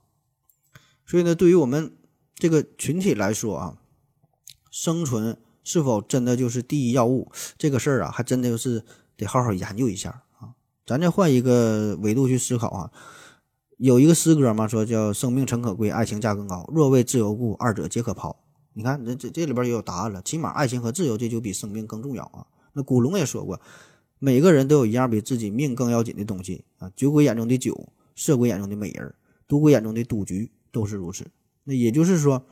[1.05, 1.95] 所以呢，对于我们
[2.35, 3.77] 这个群体来说啊，
[4.69, 7.31] 生存是否真的就是第一要务？
[7.57, 8.83] 这个事儿啊，还真的就是。
[9.19, 10.55] 得好好研究一下啊！
[10.85, 12.89] 咱再换一个维度去思考啊。
[13.77, 16.65] 有一个诗歌嘛，说叫“生命诚可贵，爱情价更高。
[16.73, 20.21] 若为自由故，二者皆可抛。”你看，这这这里边也有答案了。
[20.21, 22.47] 起码爱情和自由，这就比生命更重要啊。
[22.71, 23.59] 那古龙也说过，
[24.19, 26.89] 每个人都有一样比自己命更要紧的东西啊。
[26.95, 29.15] 酒鬼眼中的酒，色鬼眼中的美人，
[29.47, 31.25] 赌鬼眼中的赌局，都是如此。
[31.63, 32.45] 那也就是说，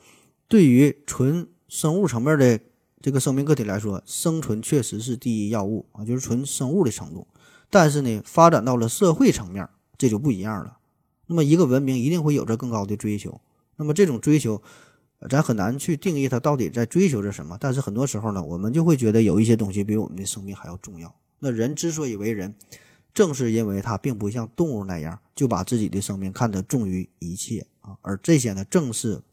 [0.48, 2.60] 对于纯生物层面的。
[3.00, 7.28] 这个生命个体来说，生存确实是第一要务啊，就是纯生物的程度。
[7.70, 10.80] 但是呢，发展到了社会层面，这就不一样了。
[11.28, 13.40] 那么，一个文明一定会有着更高的追求。
[13.76, 14.60] 那么，这种追求，
[15.30, 17.56] 咱很难去定义它到底在追求着什么。
[17.62, 21.16] 但是很多时候呢，我们就会觉得有一些东西比我们的生命还要重要。
[21.38, 22.56] 那人之所以为人，
[23.18, 27.98] 正是因为他并不像动物那样就把自己的生命看得重于一切啊。
[28.02, 29.24] 而这些呢，正是。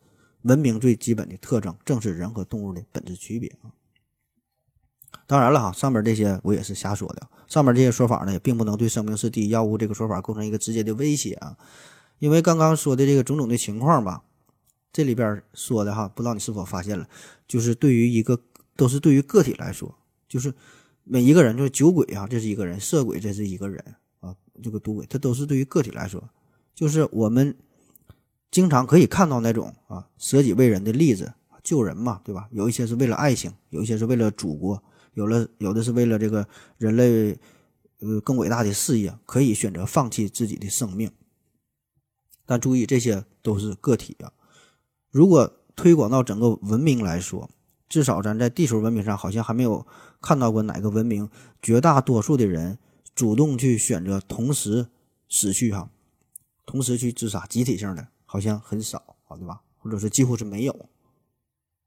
[0.44, 3.72] 文明最基本的特征，正是人和动物的本质区别啊。
[5.26, 7.26] 当然了哈，上面这些我也是瞎说的。
[7.46, 11.56] 上面这些说法呢，也并不能对“生命是第一要务”这个说法构成一个直接的威胁啊。
[12.18, 14.22] 因为刚刚说的这个种种的情况吧，
[14.92, 17.08] 这里边说的哈，不知道你是否发现了，
[17.48, 18.38] 就是对于一个
[18.76, 19.96] 都是对于个体来说，
[20.28, 20.52] 就是
[21.04, 23.84] 每一个人，就是酒鬼啊，这是一个人；色鬼，这是一个人
[24.20, 26.28] 啊；这个赌鬼，他都是对于个体来说，
[26.74, 27.56] 就是我们。
[28.50, 32.46] 经常可以看到那种啊舍己为人的例子，救人嘛，对吧？
[32.52, 34.80] 有一些是为了爱情，有一些是为了祖国，
[35.14, 36.46] 有了有的是为了这个
[36.78, 37.36] 人类
[37.98, 41.10] 呃更伟大的事业，可以选择放弃自己的生命。
[42.46, 44.32] 但注意，这些都是个体啊。
[45.10, 47.50] 如果推广到整个文明来说，
[47.88, 49.86] 至少咱在地球文明上好像还没有
[50.20, 51.28] 看到过哪个文明
[51.62, 52.78] 绝大多数的人
[53.14, 54.88] 主动去选择同时
[55.28, 55.90] 死去哈，
[56.66, 59.60] 同时去自杀，集体性的好像很少啊，对吧？
[59.78, 60.88] 或者是几乎是没有。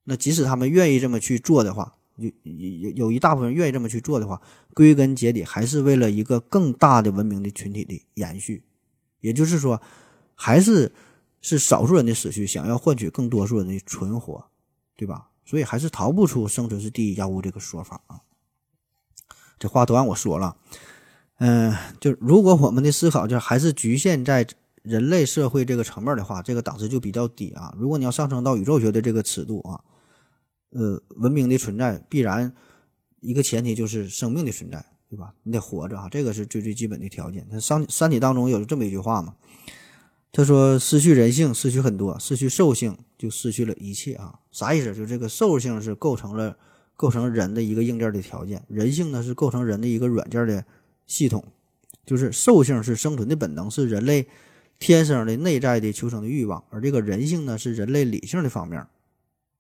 [0.04, 4.42] 那即使他们愿意这么去做的话，有有有一大部分人愿意这么去做的话，
[4.74, 8.64] 归根结底还是为了一个更大的文明的群体的延续，
[9.20, 9.82] 也就是说，
[10.34, 10.94] 还是
[11.42, 14.50] 是少数人的死去，想要换取更多数人的存活，
[14.96, 15.27] 对吧？
[15.48, 18.22] 所以还是逃不出生存是第一要务这个说法啊。
[19.58, 20.56] 这话都让我说了，
[21.40, 24.46] 嗯，就如果我们的思考就还是局限在
[24.84, 27.74] 人类社会这个层面的话，这个档次就比较低啊。
[27.76, 29.82] 如果你要上升到宇宙学的这个尺度啊。
[30.72, 32.54] 呃，文明的存在必然
[33.22, 35.34] 一个前提就是生命的存在，对吧？
[35.44, 37.48] 你得活着啊，这个是最最基本的条件。
[37.50, 39.34] 它《三三体》当中有这么一句话嘛，
[40.30, 44.94] 他说：“失去人性，失去很多；失去兽性，就失去了一切啊。”啥意思？
[44.94, 46.58] 就这个兽性是构成了
[46.96, 50.66] 构成人的一个硬件的条件，人性呢是构成人的一个软件的
[51.06, 51.44] 系统。
[52.06, 54.28] 就是兽性是生存的本能，是人类
[54.80, 58.86] 天生的内在的求生的欲望，而这个人性呢是人类理性的方面。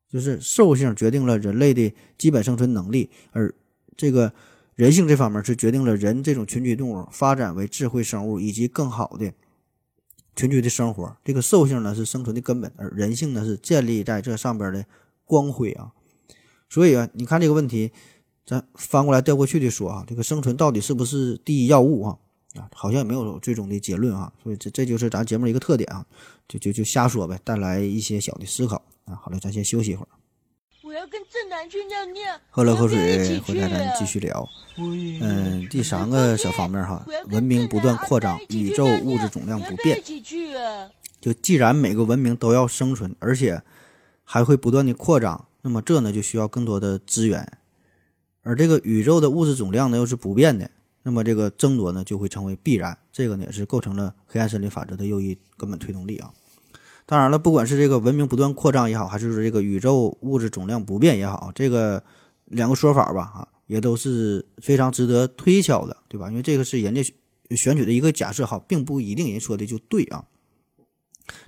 [0.09, 3.53] 就是兽性决定了人类的基本生存能力，而
[3.97, 4.31] 这个
[4.75, 9.33] 人性这方面是决定了人这种群居动物发展为智慧生物以及更好的
[10.37, 11.17] 群居的生活。
[11.25, 14.85] 这个兽性呢是生存的根本，而人性呢是建立在这上边的
[15.25, 15.91] 光辉啊。
[16.69, 17.91] 所以啊，你看这个问题，
[18.45, 22.17] 咱翻过来调过去的说啊，这个生存到底是不是第一要务啊？
[22.55, 24.31] 啊，好像也没有最终的结论啊。
[24.41, 26.05] 所以这这就是咱节目一个特点啊，
[26.47, 28.81] 就就就瞎说呗，带来一些小的思考。
[29.05, 30.09] 啊，好了，咱先休息一会儿。
[30.97, 32.23] 我要跟正南去尿尿。
[32.49, 34.49] 喝了口水，回来咱继续聊。
[34.77, 40.01] 嗯，第三个小方面哈，文明不断扩张，宇宙物质总量不变。
[41.21, 43.61] 就既然每个文明都要生存，而且
[44.23, 47.47] 还会不断的扩张，那么这呢就需要更多的资源。
[48.41, 50.67] 而这个宇宙的物质总量呢又是不变的，
[51.03, 52.97] 那么这个争夺呢就会成为必然。
[53.13, 56.33] 这个呢也是构成了黑暗森林法则的又一根本推动力啊。
[57.07, 62.03] 当然了，不管是这个文明不断扩张也好，还是说这个宇宙物质总量不变也好，这个
[62.43, 66.29] 两个说法吧，哈，也都是非常值得推敲的，对吧？
[66.29, 67.01] 因为这个是人家
[67.51, 70.25] 选取的一个假设，哈，并不一定人说的就对啊。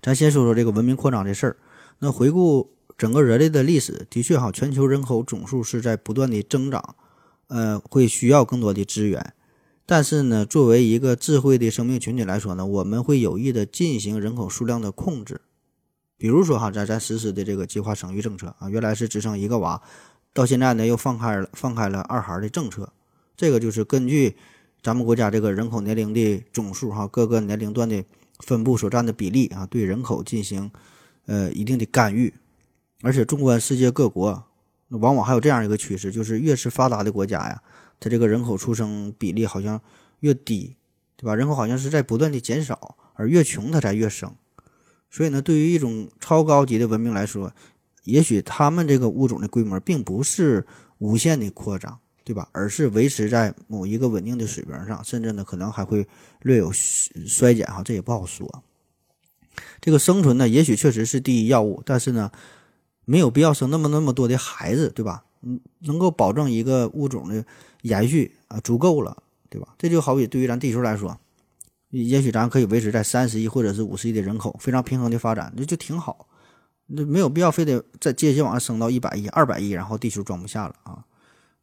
[0.01, 1.57] 咱先说说这个文明扩张这事儿。
[1.99, 6.95] 那回顾整个人类的历史，的确哈，全球人口总数是在不断的增长，
[7.47, 9.33] 呃，会需要更多的资源。
[9.85, 15.41] 但是呢，作为一个智慧的生命群体来说呢，我们会有意的进行人口数量的控制。
[16.19, 19.81] 比如说哈，咱咱实施的这个计划生育政策啊，原来是只生一个娃，
[20.33, 22.91] 到现在呢又放开了放开了二孩的政策，
[23.37, 24.35] 这个就是根据
[24.83, 28.03] 咱们国家这个人口年龄的总数哈，各个年龄段的
[28.39, 30.69] 分布所占的比例啊，对人口进行
[31.25, 32.33] 呃一定的干预。
[33.01, 34.43] 而且纵观世界各国，
[34.89, 37.63] 往往还有这样一个趋势，就是越是发达的国家呀，
[37.97, 39.79] 它这个人口出生比例好像
[40.19, 40.75] 越低，
[41.15, 41.33] 对吧？
[41.33, 44.35] 人口好像是在不断的减少，而越穷它才越生。
[45.09, 47.51] 所以呢，对于一种超高级的文明来说，
[48.03, 50.65] 也许他们这个物种的规模并不是
[50.99, 52.47] 无限的扩张，对吧？
[52.51, 56.07] 而是维持在某一个稳定的水平上，甚至呢，可能还会
[56.41, 58.63] 略有衰减哈，这也不好说。
[59.81, 62.31] 这个生存呢，也许确实是第一要务，但是呢，
[63.05, 65.25] 没有必要生那么那么多的孩子，对吧？
[65.41, 67.43] 嗯，能够保证一个物种的
[67.81, 69.73] 延续啊，足够了，对吧？
[69.77, 71.19] 这就好比对于咱地球来说。
[71.89, 76.27] 也许咱可以维持在三十亿或者是五十亿的人口，非常平衡的发展，那就挺好。
[76.85, 81.05] 那没有必要非得再接续往上升到一百亿、二百亿，然后地球装不下了啊。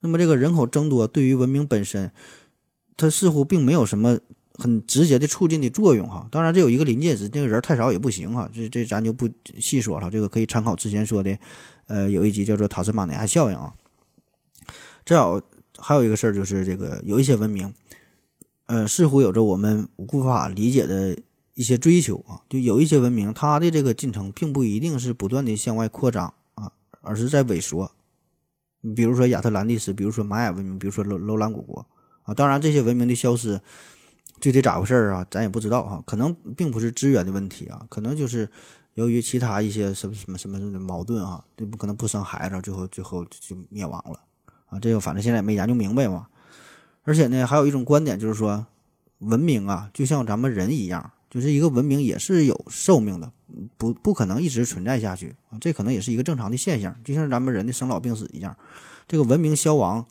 [0.01, 2.11] 那么这个人口增多对于文明本身，
[2.97, 4.19] 它似乎并没有什么
[4.55, 6.29] 很直接的促进的作用哈。
[6.31, 8.49] 当然，这有一个临界值，这个人太少也不行哈。
[8.53, 11.39] 这这咱就不细说了，这个可以参考之前说的，
[11.87, 13.73] 呃，有一集叫做塔斯马尼亚效应啊。
[15.05, 15.41] 正好
[15.79, 17.73] 还有一个事儿就是这个有一些文明。
[18.67, 21.17] 呃，似乎有着我们无法理解的
[21.55, 27.91] 一些追求啊，就有一些文明，它的这个进程并不一定是不断的向外扩张啊，而是在萎缩。
[28.95, 31.87] 比如说亚特兰蒂斯，比如说玛雅文明，比如说楼楼兰古国
[32.23, 32.35] 啊。
[32.35, 33.61] 当然，这些文明的消失
[34.41, 36.03] 具体咋回事儿啊，咱也不知道啊。
[36.07, 38.49] 可能并不是资源的问题啊，可能就是
[38.95, 44.21] 由于其他一些什么什么什么的矛盾啊，这不可能不生孩子，最后最后就灭亡了
[44.67, 44.79] 啊。
[44.79, 46.27] 这个反正现在也没研究明白嘛。
[47.07, 48.67] 而且呢，还有一种观点，就是说，
[49.21, 53.31] 文明啊，就像咱们人一样，就是一个文明也是有寿命的，
[53.77, 58.57] 不不可能一直存在下去啊，这可能也是一个正常的现象，就像咱们人的生老病死一样，
[59.07, 60.05] 这个文明消亡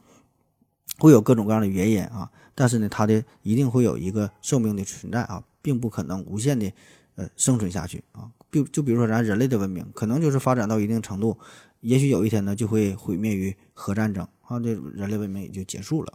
[1.00, 6.72] 会有各种各样的原因啊，但是呢，它的一定会有一个寿命的存在啊，并不可能无限的
[7.16, 11.38] 呃生存下去啊，就就比如说咱人类的文明，可能就是发展到一定程度，
[11.82, 16.14] 也许有一天呢就会毁灭于核战争啊，这人类文明也就结束了。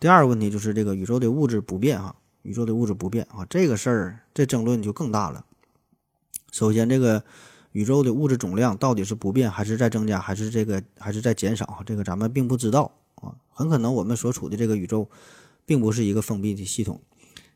[0.00, 5.44] 第二个问题就是这个宇宙的物质不变哈，宇宙的物质不变啊，这个事儿这争论就更大了。
[6.52, 7.24] 首先，这个
[7.72, 11.82] 宇宙的物质总量到底是不变，还是在增加，还是这个还是在减少？
[11.84, 13.34] 这个咱们并不知道啊。
[13.50, 15.10] 很可能我们所处的这个宇宙，
[15.66, 17.00] 并不是一个封闭的系统，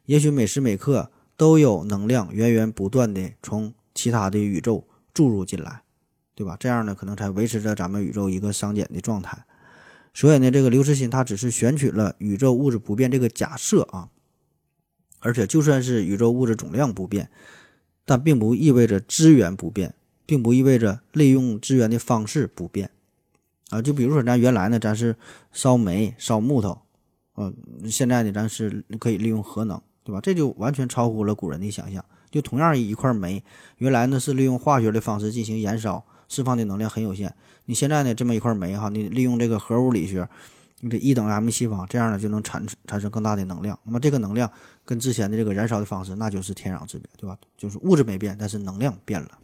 [0.06, 5.82] 也许每时每刻都有能量源源不断的从其他的宇宙注入进来，
[6.34, 6.56] 对吧？
[6.58, 9.46] 这样呢，可能才维持着咱们宇宙一个熵减的状态。
[10.14, 14.08] 所以呢，这个刘慈欣他只是选取了宇宙物质不变这个假设啊，
[15.20, 17.30] 而且就算是宇宙物质总量不变。
[18.04, 19.94] 但并不意味着资源不变，
[20.26, 22.90] 并不意味着利用资源的方式不变，
[23.70, 25.14] 啊，就比如说咱原来呢，咱是
[25.52, 26.82] 烧煤、烧木头，
[27.36, 27.54] 嗯，
[27.88, 30.20] 现在呢，咱是可以利用核能，对吧？
[30.20, 32.04] 这就完全超乎了古人的想象。
[32.28, 33.44] 就同样一块煤，
[33.78, 37.32] 原来呢是利用化学的方式进行燃烧，释放的能量很有限。
[37.64, 40.28] 你现在呢，这么一块煤哈，你利用这个核物理学。
[40.84, 43.78] 你这一等 m 西方，这样呢就能产产生更大的能量。
[43.84, 44.50] 那么这个能量
[44.84, 47.38] 跟之前的这个燃烧的方式，那就是天壤之别，对吧？
[47.56, 49.38] 就是物质没变，但是能量变了。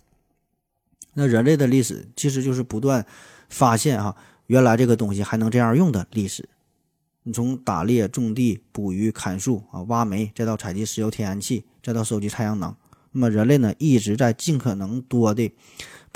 [1.15, 3.07] 那人类的历史其实就是不断
[3.49, 4.17] 发现哈，
[4.49, 6.49] 原来这个东西还能这样用的历史。
[7.23, 12.75] 你从打猎、种地、捕鱼、砍树啊、挖煤，再到采集石油、天然气，再到收集太阳能，
[13.13, 15.49] 那么人类呢一直在尽可能多的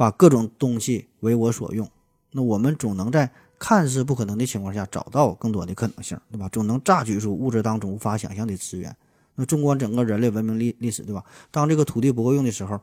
[0.03, 1.89] 把各种东西为我所用。
[2.33, 3.31] 那我们总能在。
[3.65, 6.49] 看似不可能的情况下，找到更多的可能性，对吧？
[6.49, 8.97] 总能榨取出物质当中无法想象的资源。
[9.37, 11.23] 那纵观整个人类文明历历史，对吧？
[11.53, 12.81] 当这个土地不够用的时候，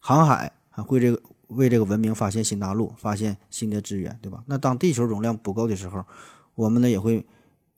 [0.00, 4.44] 航海还会这个为这个文明发现新大陆，发现新的资源，对吧？
[4.44, 6.04] 那当地球容量不够的时候，
[6.54, 7.24] 我们呢也会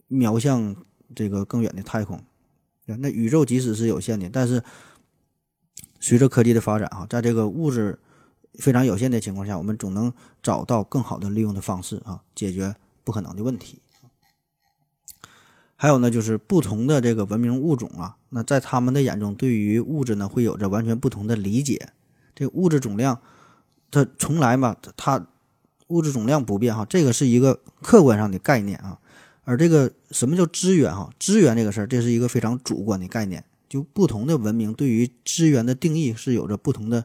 [0.09, 0.75] 瞄向
[1.15, 2.21] 这个更远的太空。
[2.87, 4.61] 那宇宙即使是有限的，但是
[6.01, 8.01] 随着科技的发展啊，在这个物质。
[8.59, 13.81] 非常有限的情况下，我们总能找到更好的利用的方式啊，解决不可能的问题。
[15.79, 21.91] 还有呢，就是不同的这个文明物种啊，那在他们的眼中，对于物质呢，会有着完全不同的理解。
[22.35, 23.21] 这物质总量，
[23.91, 25.27] 它从来嘛，它
[25.89, 28.99] 物质总量不变哈，这个是一个客观上的概念啊。
[29.45, 31.11] 而这个什么叫资源哈？
[31.21, 33.45] 资源这个事儿，这是一个非常主观的概念。
[33.69, 37.05] 就不同的文明对于资源的定义是有着不同的。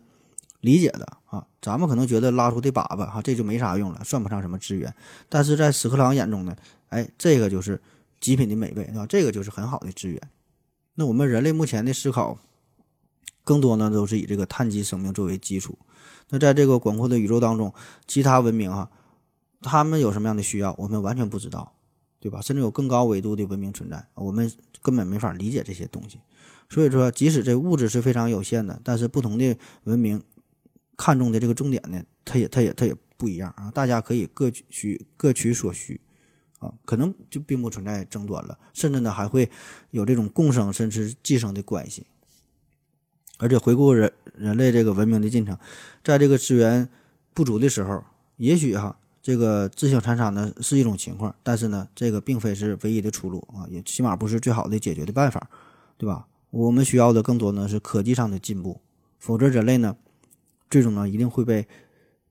[0.61, 4.93] 理解的啊，咱们可能觉得拉出的粑粑哈，这就没啥用了，算不上什么资源。
[5.27, 6.55] 但是在屎壳郎眼中呢，
[6.89, 7.81] 哎，这个就是
[8.19, 9.05] 极品的美味，对吧？
[9.07, 10.21] 这个就是很好的资源。
[10.95, 12.37] 那我们人类目前的思考，
[13.43, 15.77] 更多呢都是以这个碳基生命作为基础。
[16.29, 17.73] 那在这个广阔的宇宙当中，
[18.05, 18.91] 其他文明哈，
[19.61, 21.73] 他们有什么样的需要，我们完全不知道，
[22.19, 22.39] 对吧？
[22.39, 24.51] 甚至有更高维度的文明存在，我们
[24.83, 26.19] 根本没法理解这些东西。
[26.69, 30.21] 所以说，即使这物质是非常有限的，但是不同的文明。
[31.01, 33.71] 看重的这个重点呢，它也它也它也不一样啊！
[33.71, 35.99] 大家可以各取各取所需
[36.59, 39.49] 啊，可能就并不存在争端了，甚至呢还会
[39.89, 42.05] 有这种共生甚至寄生的关系。
[43.39, 45.57] 而且回顾人人类这个文明的进程，
[46.03, 46.87] 在这个资源
[47.33, 48.03] 不足的时候，
[48.37, 55.49] 也许哈这个自相残杀呢是一种情况，但是呢这个并非是唯一的出路啊，也起码不是最好的解决的办法，
[55.97, 56.27] 对吧？
[56.51, 58.81] 我们需要的更多呢是科技上的进步，
[59.17, 59.97] 否则人类呢？
[60.71, 61.67] 最终呢，一定会被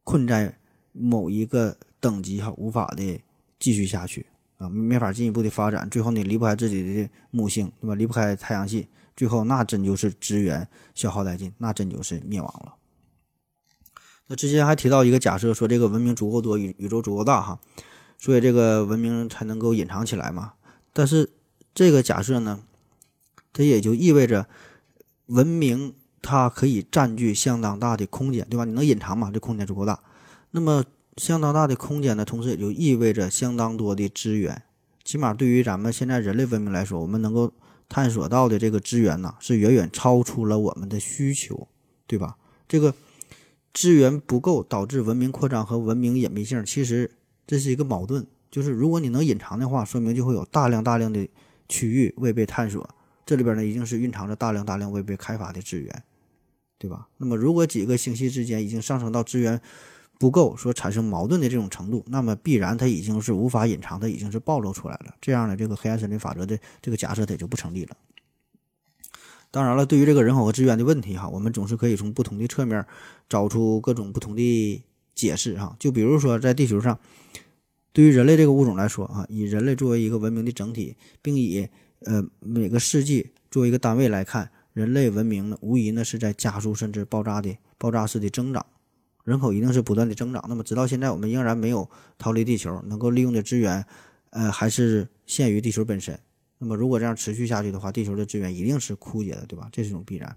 [0.03, 0.59] 困在
[0.93, 3.21] 某一个等级哈，无法的
[3.59, 4.25] 继续下去
[4.57, 5.89] 啊，没法进一步的发展。
[5.91, 7.95] 最后呢，离不开自己的母星，对吧？
[7.95, 12.75] 离不开太阳系，最后那真就是资源消耗殆尽，那真就是灭亡了。
[14.29, 17.61] 那之前还提到一个假设，说这个文明足够多，宇宇宙足够大哈，
[18.17, 20.55] 所以这个文明才能够隐藏起来嘛。
[20.95, 21.31] 但是
[21.75, 22.65] 这个假设呢，
[23.53, 24.49] 它也就意味着
[25.27, 25.95] 文明。
[26.23, 28.65] 它可以占据相当大的空间，对吧？
[28.65, 29.31] 你能隐藏嘛？
[29.31, 30.01] 这空间足够大。
[30.51, 30.85] 那么
[31.17, 34.63] 相当大的空间呢，同时也就意味着相当多的资源。
[35.05, 37.53] 起码对于咱们现在人类文明来说，我们能够
[37.89, 41.69] 探索到的这个资源呢，是远远超出了我们的需求，
[42.07, 42.37] 对吧？
[42.69, 42.95] 这个
[43.73, 47.11] 资源不够导致文明扩张和文明隐蔽性，其实
[47.47, 48.27] 这是一个矛盾。
[48.51, 51.29] 就是如果你能隐藏的话，说明就会有大量大量的
[51.69, 52.89] 区域未被探索，
[53.25, 56.03] 这里边呢一定是蕴藏着大量大量未被开发的资源。
[56.81, 57.07] 对吧？
[57.19, 59.61] 那么，如果几个星系之间已经上升到资源
[60.19, 65.15] 不够，所产生矛盾的这种程度，那么必然它已经是无法隐藏，它已经是暴露出来了。
[65.21, 67.95] 这样呢，这个黑暗森林法则的这个假设它就不成立了。
[69.51, 72.83] 当然了，对于这个人口和资源的问题，哈，我们总是可以从不同的侧面
[73.29, 74.83] 找出各种不同的
[75.15, 75.77] 解释，哈。
[75.79, 76.99] 就比如说，在地球上，
[77.93, 81.69] 对于人类这个物种来说，啊，以人类作为一个文明的整体，并以
[82.07, 84.51] 呃每个世纪作为一个单位来看。
[84.81, 88.65] 人类文明呢，无疑呢是在加速甚至爆炸的爆炸式的增长，
[89.25, 90.43] 人口一定是不断的增长。
[90.49, 93.85] 那么直到现在，我们仍然没有逃离地球，能够利用的资源，
[94.31, 96.19] 呃，还是限于地球本身。
[96.57, 99.69] 那么如果这样持续下去的话，地球的资源一定是枯竭的，对吧？
[99.71, 100.35] 这是一种必然。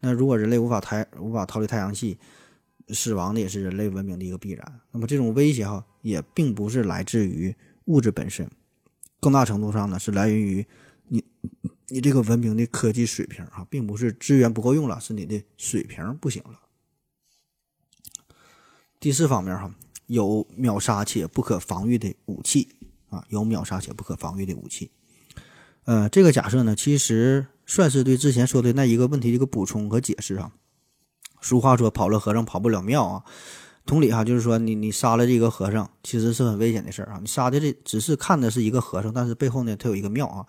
[0.00, 2.18] 那如果人类无法太无法逃离太阳系，
[2.88, 4.80] 死亡的也是人类文明的一个必然。
[4.90, 7.54] 那么这种威胁哈，也并不是来自于
[7.84, 8.50] 物质本身，
[9.20, 10.66] 更大程度上呢是来源于
[11.08, 11.24] 你
[11.88, 16.60] 你这个文明的科技水平啊，并不是资源不够用了，是你的水平不行了。
[19.00, 19.72] 第四方面哈，
[20.06, 22.68] 有秒杀且不可防御的武器
[23.08, 24.90] 啊，有秒杀且不可防御的武器。
[25.84, 30.52] 呃，这个假设呢，其实算是对之前说的那一个问题的一个补充和解释啊。
[31.40, 33.24] 俗话说，跑了和尚跑不了庙啊。
[33.86, 37.18] 同理哈，就是说你你杀了这个和尚，其实是很危险的事儿啊。
[37.22, 40.44] 你杀的这只是看的是一个和尚，但是背后呢，他有一个庙啊。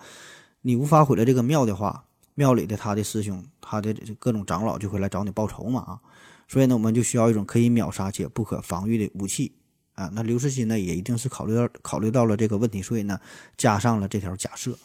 [0.62, 2.06] 你无法毁了这个庙的话，
[2.36, 6.00] 庙里的他的师兄、他的各种长老就会来找你报仇嘛啊。
[6.48, 9.54] 所以呢，我们就需要一种可以秒杀且不可防御的武器
[9.94, 10.10] 啊。
[10.14, 13.20] 那刘慈欣呢，也一定是考虑到考虑到了这个问题，所以呢，
[13.56, 14.78] 加上了这条假设。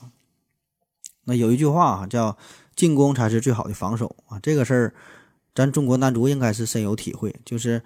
[1.25, 2.37] 那有一句话啊，叫
[2.77, 4.95] “进攻才是最好的防守”啊，这个事儿，
[5.55, 7.83] 咱中国男足应该是深有体会，就是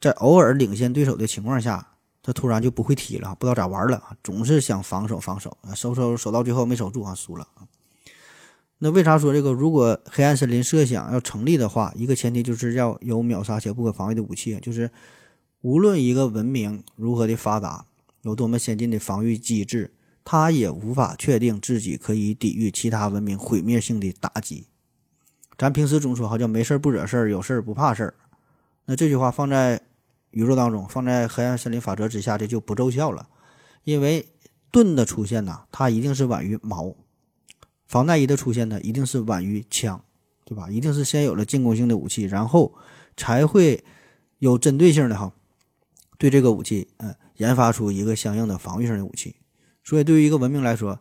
[0.00, 1.91] 在偶尔领先对手的情况下，
[2.22, 7.46] 他突然就不会踢了，不知道咋玩了，总是想防守防守啊，守守守到最后没守住啊，输了。
[8.78, 14.90] 那为啥说这个如果黑暗森林设想要成立的话，一个前提就是要有秒杀且不可防御的武器，就是
[15.60, 17.84] 无论一个文明如何的发达，
[18.22, 19.92] 有多么先进的防御机制。
[20.24, 24.66] 他也无法确定自己可以抵御其他文明毁灭性的打击。
[25.58, 28.14] 咱平时总说好叫没事不惹事儿，有事儿不怕事儿。
[28.84, 29.80] 那这句话放在
[30.32, 33.28] 宇宙当中，放在黑暗森林法则之下，这就不奏效了。
[33.84, 34.28] 因为
[34.70, 36.96] 盾的出现呢，它一定是晚于矛；
[37.86, 40.02] 防弹衣的出现呢，一定是晚于枪，
[40.44, 40.68] 对吧？
[40.70, 42.74] 一定是先有了进攻性的武器，然后
[43.16, 43.84] 才会
[44.38, 45.32] 有针对性的哈，
[46.18, 49.36] 对这个武器，嗯，研发出一个相应的防御性的武器。
[49.84, 50.98] 所以，对于一个文明来说，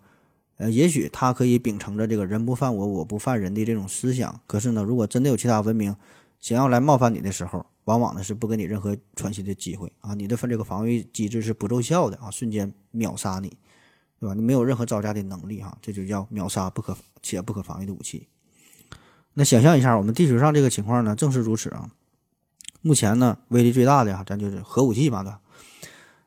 [0.57, 4.41] 呃，也许它可以秉承着这个“人不犯我，我不犯人”的这种思想。
[4.45, 5.95] 可是呢，如果真的有其他文明
[6.39, 10.13] 想要来冒犯你的时候，往往呢是不给你任何喘息的机会啊！
[10.13, 13.57] 你的分这个防御机制是不奏效的啊，瞬间秒杀你，
[14.19, 14.33] 对吧？
[14.33, 18.27] 你没有任何招架的能力哈，这就叫秒杀不可且不可防御的武器。
[19.33, 21.89] 那想象一下，我们地球上这个情况呢，正是如此啊。
[22.81, 25.39] 目前呢，威力最大的啊，咱就是核武器嘛对吧，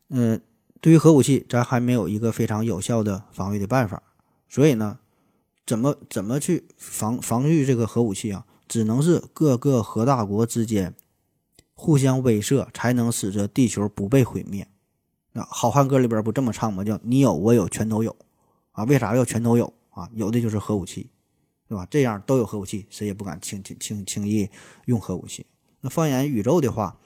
[0.09, 0.41] 嗯。
[0.81, 4.03] 对于核武器，咱还没有一个非常有效的防御的办法，
[4.51, 4.99] 所以呢，
[5.65, 8.45] 怎么怎么去防防御这个核武器啊？
[8.69, 10.95] 只能是各个核大国之间
[11.75, 14.67] 互相威慑，才能使得地球不被毁灭。
[15.33, 16.83] 那《好汉歌》里边不这么唱吗？
[16.85, 18.17] 叫你有我有全都有
[18.73, 18.85] 啊？
[18.85, 20.09] 为啥要全都有啊？
[20.15, 21.11] 有的就是核武器，
[21.69, 21.87] 对吧？
[21.91, 24.49] 这样都有核武器，谁也不敢轻轻轻轻易
[24.87, 25.45] 用核武器。
[25.81, 26.97] 那放眼宇宙的话，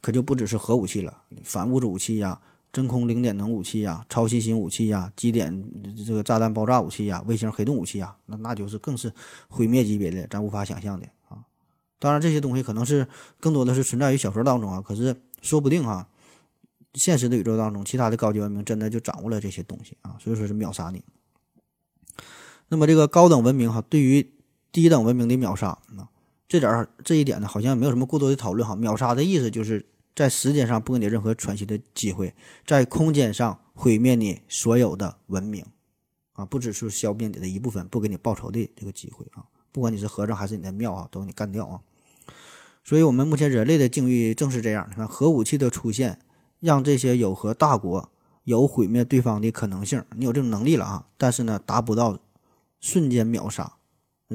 [0.00, 2.40] 可就不只是核武器了，反物质武器呀。
[2.72, 5.64] 真空零点能武器呀，超新星武器呀，基点
[6.04, 9.12] 这个炸弹爆炸武器呀，卫星黑洞武器呀，那那就是更是
[9.48, 11.06] 毁灭级别的，咱无法想象的。
[11.98, 13.06] 当然，这些东西可能是
[13.40, 16.08] 更多的是存在于小说当中啊，可是说不定哈，
[16.94, 21.02] 现实的宇宙当中，其他的高级文明真的就掌握了这些东西啊，所以说是秒杀你。
[22.68, 24.32] 那么这个高等文明哈，对于
[24.72, 26.08] 低等文明的秒杀啊，
[26.48, 28.74] 这点这一点呢，好像没有什么过多的讨论哈。
[28.74, 29.86] 秒杀的意思就是。
[30.16, 32.32] 在时间上不给你任何喘息的机会，
[32.64, 35.66] 在空间上毁灭你所有的文明，
[36.34, 39.42] 啊，不只是消灭你的一部分，不给你报仇的这个机会啊！
[39.74, 41.80] 不管你是和尚还是你的庙啊，都给你干掉啊！
[42.84, 44.86] 所以，我们目前人类的境遇正是这样。
[44.88, 46.20] 你看，核武器的出现，
[46.60, 48.08] 让这些有核大国
[48.44, 51.06] 有毁灭对方的可能性，你有这种能力了啊！
[51.16, 52.16] 但是呢，达不到
[52.78, 53.72] 瞬间秒杀，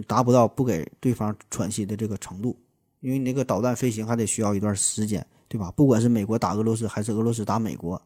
[0.05, 2.59] 达不到不给对方喘息的这个程度，
[2.99, 5.25] 因为你那个导弹飞行还得需要一段时间。
[5.51, 5.71] 对吧？
[5.71, 7.99] 不管是美国打俄罗斯，还是俄罗斯打美国，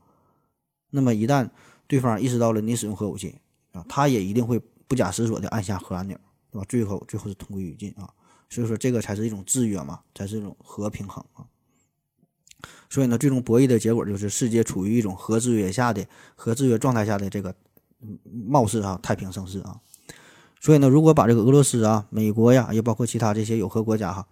[0.91, 1.49] 那么一旦
[1.88, 3.36] 对方意识到了你使用核武器
[3.73, 4.57] 啊，他也一定会
[4.88, 6.17] 不假思索地按下核按钮，
[6.54, 6.66] 对吧？
[6.70, 8.08] 最后最后是同归于尽啊！
[8.49, 11.43] 所以说这个才是一种制约嘛，才是一种核平衡啊！
[12.89, 17.56] 所以呢，最终博弈的结果就是世界处于一种核制约下的核制约状态下的这个
[18.32, 19.82] 貌似啊太平盛世啊！
[20.62, 24.28] 所以呢，如果把这个俄罗斯啊、美国呀，也包括其他这些有核国家哈。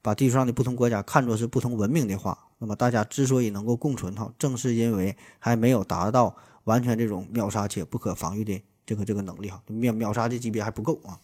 [0.00, 11.18] 把地球上的不同国家看作是不同文明的话，那么大家之所以能够共存哈，正是因为还没有达到完全这种秒杀且不可防御的这个这个能力哈，秒秒杀的级别还不够啊。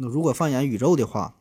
[0.00, 1.34] 那如果放眼宇宙的话，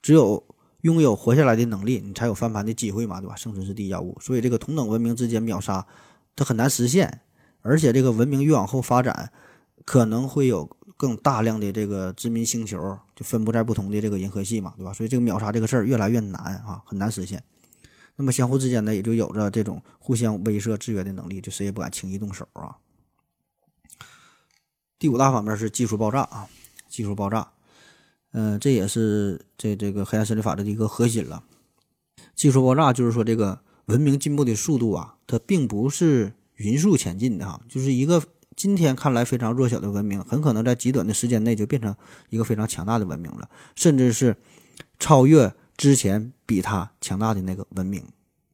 [0.00, 0.44] 只有
[0.82, 3.34] 拥有活下来的能力，你才有翻盘的机会嘛，对吧？
[3.34, 5.86] 生存是第一要务，所以这个同等文明之间秒杀
[6.36, 7.20] 它很难实现，
[7.62, 9.32] 而且这个文明越往后发展，
[9.84, 10.76] 可能会有。
[10.94, 12.78] 更大量的这个殖民星球，
[13.16, 14.92] 就分布在不同的这个银河系嘛，对吧？
[14.92, 17.42] 所以这个秒杀这个事儿越来越难啊，很难实现。
[18.14, 22.76] 那么相互之间呢，也就有着这种互相威慑、制约的能力，就谁也不敢轻易动手啊。
[24.96, 26.48] 第五大方面是技术爆炸啊，
[26.92, 27.48] 技术爆炸，
[28.32, 31.42] 嗯，这也是这这个黑暗森林法则的一个核心了。
[32.34, 38.22] 技术爆炸就是说，这个文明进步的速度啊，它并不是匀速前进的哈，就是一个
[38.54, 41.96] 今天看来非常弱小的文明，很可能在极短的时间内就变成
[42.28, 44.36] 一个非常强大的文明了，甚至是
[44.98, 48.04] 超越之前比它强大的那个文明。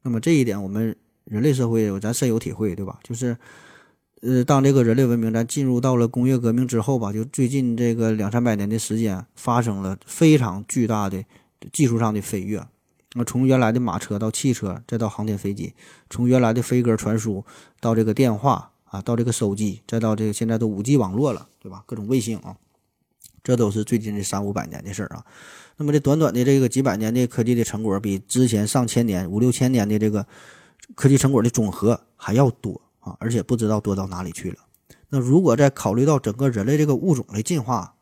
[0.03, 3.01] 那么这一点，我们人类社会咱深有体会，对吧？
[3.03, 3.37] 就是，
[4.21, 11.23] 呃，当这个人类文明咱进入到了工业革命之后吧，就最近这个两三百年的时间，发生了非常巨大的
[11.73, 12.67] 技术上的飞跃。
[13.15, 15.73] 那从原来的马车到汽车，再到航天飞机；
[16.11, 17.45] 从原来的飞鸽传书
[17.81, 21.85] 到这个电话啊，到这个手机，再到这个现在都五 G 网络了，对吧？
[21.87, 22.57] 各种卫星啊，
[23.45, 25.25] 这都是最近这三五百年的事儿啊。
[25.77, 30.27] 那么这短短的这个几百年的科技的成果，比之前上千年、五六千年的这个
[30.97, 32.81] 科技成果的总和还要多
[33.21, 34.57] 而且不知道多到哪里去了。
[35.09, 37.95] 那如果再考虑到整个人类这个物种的进化，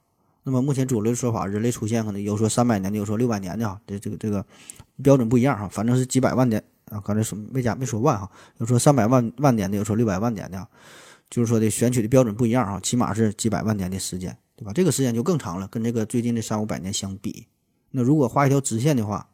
[0.43, 4.45] 那么目前主流的说法，人类出现可能有说三百年的，有说六百年的啊，这这个这个
[5.03, 7.01] 标准不一样哈，反正是几百万年啊。
[7.05, 10.69] 刚才说没加没说万哈，有说三百万万年的，有说六百万年的，
[11.29, 14.73] 就是说的选取的标准不一样啊，起码是几百万年的时间，对吧？
[14.73, 17.47] 这个时间就更长了，跟这个最近的三五百年相比，
[17.91, 19.29] 那如果画一条直线的话，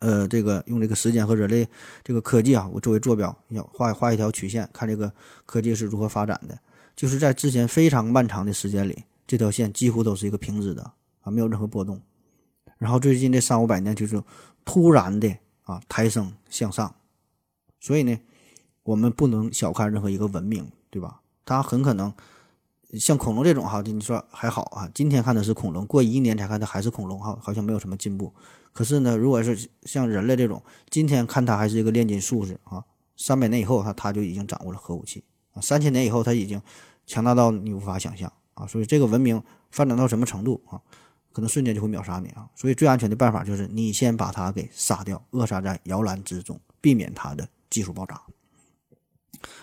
[0.00, 1.66] 呃，这个用这个时间和人类
[2.02, 5.12] 这个科技啊，我作为坐标，要画画一条曲线，看这个
[5.46, 6.58] 科技是如何发展的，
[6.96, 9.04] 就是在之前非常漫长的时间里。
[9.26, 10.82] 这条线几乎都是一个平直的
[11.20, 12.00] 啊，没有任何波动。
[12.78, 14.20] 然后最近这三五百年就是
[14.64, 15.32] 突然的
[15.62, 16.92] 啊抬升向上，
[17.78, 18.18] 所以呢，
[18.82, 21.20] 我们不能小看任何一个文明，对吧？
[21.44, 22.12] 它很可能
[22.98, 28.32] 像恐龙这种哈，你说还好啊，今天看的是恐龙，过一年才看它还是恐龙哈，好像没有什么进步。
[28.72, 32.84] 可是呢，如果是像人类这种，今天看它还是一个炼金术士啊，
[33.16, 36.60] 三百年以后它它就已经掌握了核武器啊，三千年以后它已经
[37.06, 38.32] 强大到你无法想象。
[38.54, 40.78] 啊，所以这个文明发展到什么程度啊，
[41.32, 42.46] 可能瞬间就会秒杀你啊！
[42.54, 48.20] 所以最安全的办法就是你先把它给杀掉，扼杀在摇篮之中，避免它的技术爆炸。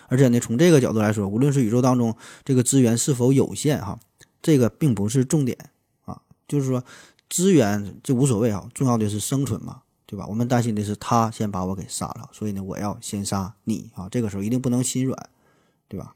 [0.08, 4.00] 而且呢，从这个角度来说，无论是宇宙当中这个资源是否有限哈，
[4.42, 5.56] 这个并不是重点
[6.04, 6.82] 啊，就是说
[7.28, 10.26] 资源这无所谓啊，重要的是生存嘛，对吧？
[10.26, 14.08] 我们担心的是他先把我给杀了，所以呢，我要先杀你啊！
[14.10, 15.28] 这个时候一定不能心软，
[15.88, 16.14] 对吧？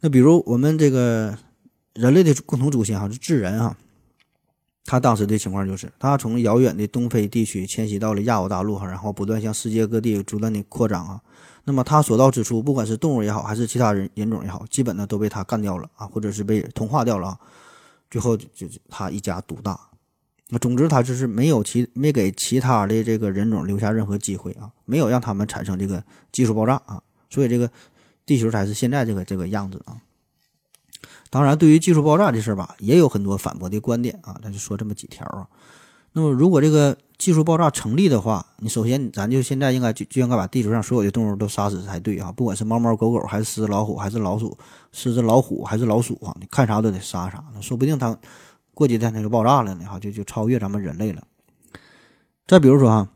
[0.00, 1.38] 那比如我们这个。
[1.94, 3.76] 人类的共同祖先哈是智人哈，
[4.84, 11.20] 他当时的情况就是，他从遥远的东非地区迁徙到了亚欧大陆哈，然后不断向世界各地不断的扩张啊。
[11.62, 17.38] 那么他所到之处，不管是动物也好，还是其他人人种也好，基本呢都被他干掉了啊，或者是被同化掉了啊。
[18.14, 19.76] 最后就就他一家独大。
[20.50, 27.68] 那总之他就是没有其没给其他的这个人种留下任何机会啊，没有让他们产生这个技术爆炸啊，所以这个
[28.24, 29.98] 地球才是现在这个这个样子啊。
[31.28, 34.38] 当然，对于技术爆炸这事儿吧，也有很多反驳的观点啊。
[34.40, 35.48] 咱就说这么几条啊。
[36.12, 42.32] 那么，如果这个技术爆炸成立的话，你首先咱就现在应该就就应该把地球上所有的动物都杀死才对啊。
[42.32, 44.56] 不管是猫猫狗狗，还是狮子老虎，还是老鼠
[44.92, 47.42] 狮子老虎，还是老鼠啊，你看啥都得杀啥。
[47.60, 48.18] 说不定它
[48.74, 51.22] 过几天它就爆炸了呢，哈，就就超越咱们人类了。
[52.46, 53.08] 再比如说哈，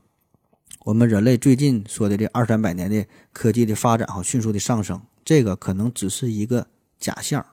[0.85, 6.67] 我们人类最近说的这二三百年的科技的发展和迅速的上升，这个可能只是一个
[6.99, 7.45] 假象。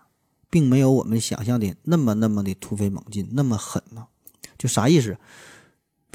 [0.48, 4.06] 并没有我们想象的那么那么的突飞猛进，那么狠呢？
[4.58, 5.18] 就啥意思？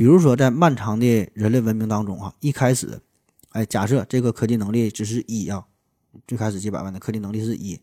[0.00, 3.02] 比如说，在漫长的人类文明当中啊，一开始，
[3.50, 5.66] 哎，假设这个科技能力只是一啊，
[6.26, 7.78] 最开始几百万的科技能力是一，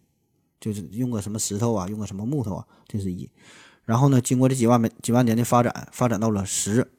[0.59, 3.29] 就是用个什么石头啊，用个什么木头啊，这是一。
[3.85, 6.89] 然后呢，经过这几万没几万年的发展，发展到了十，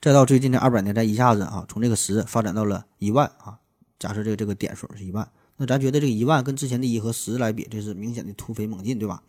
[0.00, 3.60] 再到最近的二百年，再一下子啊，从这个十发展到了一万啊。
[4.00, 5.30] 假设这个这个点数是一万。
[5.58, 9.22] 那咱觉得这个一万跟之前的一和十来比，这是明显的突飞猛进，对吧？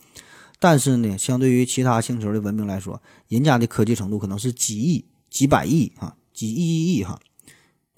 [0.64, 7.20] 但是呢，相对于其他星球的文明来说，人家的科技程度可能是几亿、几百亿啊，几亿亿亿哈，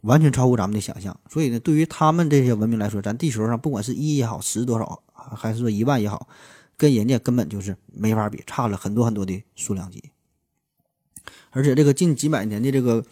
[0.03, 1.19] 完全超乎咱们的想象。
[1.29, 6.29] 所以呢，对于他们这些文明来说，咱地球上不管是一也好，十多少，还是说一万也好，
[6.77, 10.01] 跟人家根本就是没法比，差了很多很多的数量级。
[11.49, 13.05] 而且这个近几百年的这个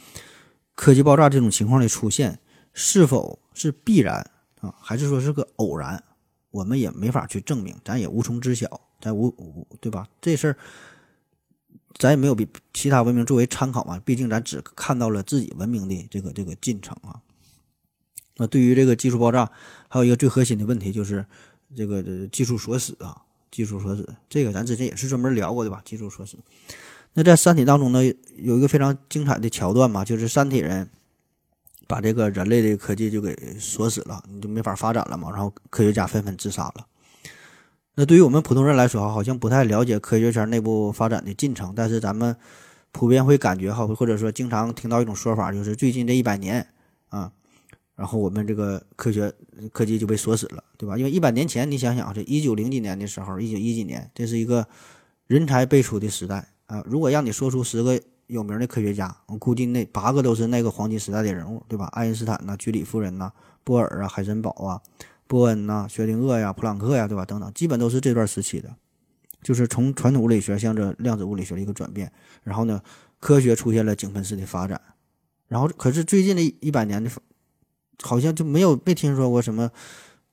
[0.75, 2.39] 科技爆炸这种情况的出现，
[2.71, 4.31] 是否是必然？
[4.61, 6.01] 啊，还是说是个偶然，
[6.51, 10.07] 我们也没法去证明，咱也无从知晓，咱无无对吧？
[10.21, 10.57] 这事儿
[11.97, 17.19] 咱也没有比其他文明作为参考嘛，毕竟咱只看到了自己文明的这个这个进程啊。
[18.37, 19.51] 那对于这个技术爆炸，
[19.89, 21.25] 还有一个最核心的问题就是，
[21.75, 25.81] 这个这技术锁死啊，技术锁死，这个咱之前也是专门聊过的吧？
[25.83, 26.37] 技术锁死。
[27.13, 28.03] 那在《三体》当中呢，
[28.37, 30.89] 有一个非常精彩的桥段嘛，就是三体人
[31.87, 35.29] 把这个人类的科技就给锁死了，你就没法发展了嘛。
[35.29, 36.87] 然后科学家纷纷自杀了。
[38.01, 42.35] 那对于我们普通人来说，好像不太了解科学圈内部发展的进程，但是咱们
[42.91, 46.65] 普遍会感觉哈，或者说经常听到一种说法，就是最近这一百年
[47.09, 47.31] 啊，
[47.95, 49.31] 然后我们这个科学
[49.71, 50.97] 科技就被锁死了，对吧？
[50.97, 54.65] 因为一百年前，你想想，这一九零几年的时候，一九一几年，这是一个
[55.27, 56.47] 人才辈出的时代。
[56.65, 61.85] 啊，如果让你说出十个有名的科学家，我估计那八个都是那个黄金时代的人物，对吧？
[61.91, 63.31] 爱因斯坦呐，居里夫人呐，
[63.63, 64.81] 波尔啊，海森堡啊，
[65.31, 67.23] 波恩呐，薛定谔呀，普朗克呀，对吧？
[67.23, 68.75] 等等，基本都是这段时期的，
[69.41, 72.11] 就是从传统物理学向着量子物理学的一个转变，
[72.43, 72.81] 然后呢，
[73.21, 74.81] 科学出现了井喷式的发展，
[75.47, 77.09] 然后可是最近的一百年的，
[78.01, 79.71] 好像就没有没听说过什么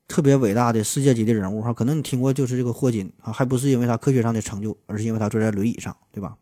[0.09, 6.37] 特别伟大的世界级的人物哈，可能你听过就是这个霍金啊，还不是因为他科学上的成就，而是因为他坐在轮椅上，对吧？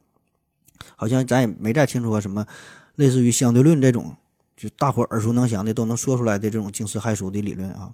[0.96, 2.46] 好像咱也没再听说过什么
[2.94, 4.16] 类似于相对论这种，
[4.56, 7.92] 就大伙耳熟能详的都能说出来的这种惊世骇俗的理论啊。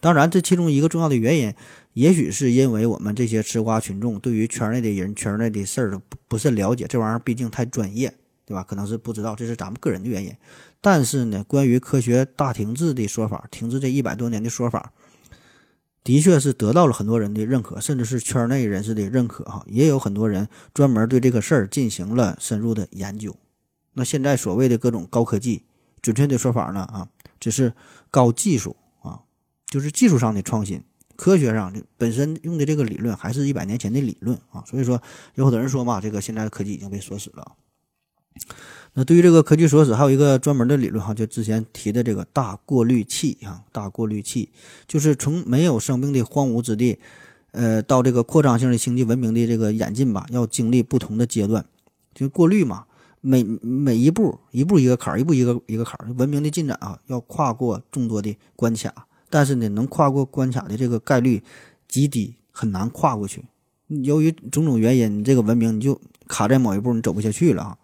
[0.00, 1.54] 当然，这其中一个重要的原因，
[1.92, 8.12] 也许是因为我们这些吃瓜群众对于圈内的人、圈内的事儿不不甚了解，这玩意儿毕竟太专业，
[8.46, 8.62] 对吧？
[8.62, 10.34] 可能是不知道，这是咱们个人的原因。
[10.80, 14.92] 但是呢，关于科学大停滞的说法，停滞这一百多年的说法。
[16.02, 23.36] 的确是得到了很多人的认可，甚至是圈内人士的认可哈，也有很多人专门对这个事儿进行了深入的研究。
[23.92, 25.64] 那现在所谓的各种高科技，
[26.00, 27.74] 准确的说法呢啊，只是
[28.10, 28.74] 高技术，
[29.70, 30.82] 就是技术上的创新，
[31.16, 34.62] 科学上的本身用的这个理论还是一百年前的理论啊。
[34.66, 35.00] 所以说，
[35.36, 37.52] 有很多人说嘛，这个现在科技已经被锁死了。
[38.94, 44.50] 那对于这个科技锁死，还有一个专门的理论哈，就之前提的这个大过滤器啊，大过滤器
[44.88, 46.98] 就是从没有生命的荒芜之地，
[47.52, 51.64] 呃，到这个扩张性的星际文明的这个演进吧，要经历不同的阶段，
[52.14, 52.86] 就过滤嘛，
[53.20, 61.42] 每每一步一步一个坎儿，一步一个一个坎儿，文明的进展啊，要跨过众多的关卡，但是呢，能跨过关卡的这个概率
[61.88, 63.44] 极低，很难跨过去。
[63.86, 67.78] 由于种种原因，你这个文明你就卡在某一步，你走不下去了啊。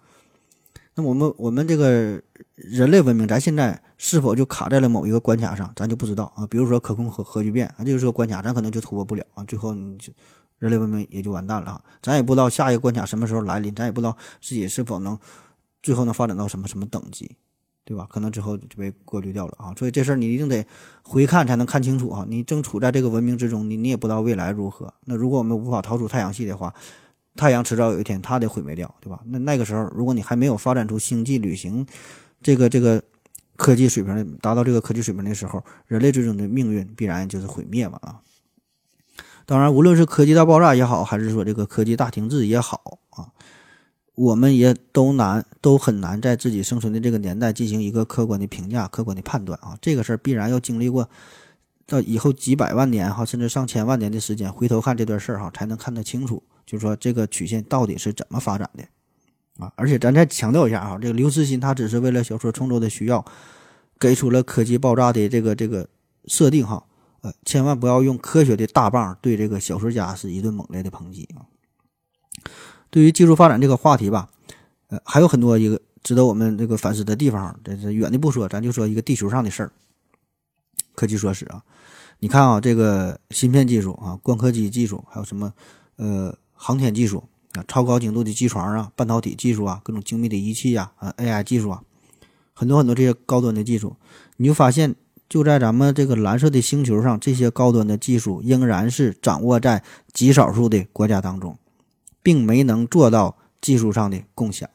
[0.94, 2.20] 那我们我们这个
[2.54, 6.46] 人类文明，咱现在是否就卡在了某一个关卡上，咱就不知道啊。
[6.46, 9.44] 比如说可控核核聚变啊，这就是个关卡，咱可能就突破不了啊。
[9.44, 10.12] 最后你就
[10.58, 11.84] 人类文明也就完蛋了啊。
[12.02, 15.18] 咱也不知道下一个关卡什么时候来临，咱也不知道自己是否能
[15.82, 17.36] 最后能发展到什么什么等级，
[17.86, 18.06] 对吧？
[18.10, 19.72] 可能之后就被过滤掉了啊。
[19.78, 20.66] 所以这事儿你一定得
[21.02, 22.26] 回看才能看清楚啊。
[22.28, 24.92] 你正处在这个文明之中，你你也不知道未来如何。
[25.04, 26.74] 那如果我们无法逃出太阳系的话，
[27.36, 29.20] 太阳迟早有一天它得毁灭掉，对吧？
[29.26, 31.86] 那那个时候，如果你还没有发展出星际旅行
[32.42, 33.00] 这个这个
[33.54, 38.20] 科技水平，达到这个科技水平的时候，人类最终的命运必然就是毁灭嘛啊！
[39.46, 43.30] 当然，无论是科技大爆炸也好，还是说这个科技大停滞也好啊，
[44.16, 49.76] 我们也都难，都很难在自己生存的这个年代进行一个客观的评价、客观的判断啊。
[49.80, 51.08] 这个事儿必然要经历过
[51.86, 56.42] 到以后几百万年哈，甚至上千万年的时间，回头看这段事儿哈，才能看得清楚。
[56.64, 58.82] 就是说，这个曲线到底是怎么发展的
[59.62, 59.70] 啊？
[59.76, 63.22] 而且咱再强调一下啊，这个刘慈欣他只是为了小说创作的需要，
[64.00, 65.86] 给出了科技爆炸的这个这个
[66.26, 66.82] 设定哈。
[67.20, 71.44] 呃，千万不要用科学的大棒对这个小说家是一顿猛烈的抨击啊。
[72.96, 74.26] 对于技术发展这个话题吧，
[74.88, 77.54] 呃，还有很多一个值得我们这个反思的地方。
[77.62, 79.70] 这这远的不说，咱就说一个地球上的事儿。
[80.94, 81.62] 科技说史啊，
[82.20, 85.52] 你看啊，这个芯片技术啊，光刻机技术，还有什么
[85.96, 86.34] 呃。
[86.54, 87.22] 航天技术
[87.52, 91.82] 啊，超高精度的机床啊，半导体技术啊，各种精密的仪器呀，啊，AI 技术啊，
[92.54, 93.94] 很多很多这些高端的技术，
[94.38, 94.94] 你就发现
[95.28, 99.84] 就在咱们这个蓝色的星球上，这些高端的技术仍然是掌握在
[100.14, 101.58] 极少数的国家当中，
[102.26, 104.68] 并没能做到技术上的共享。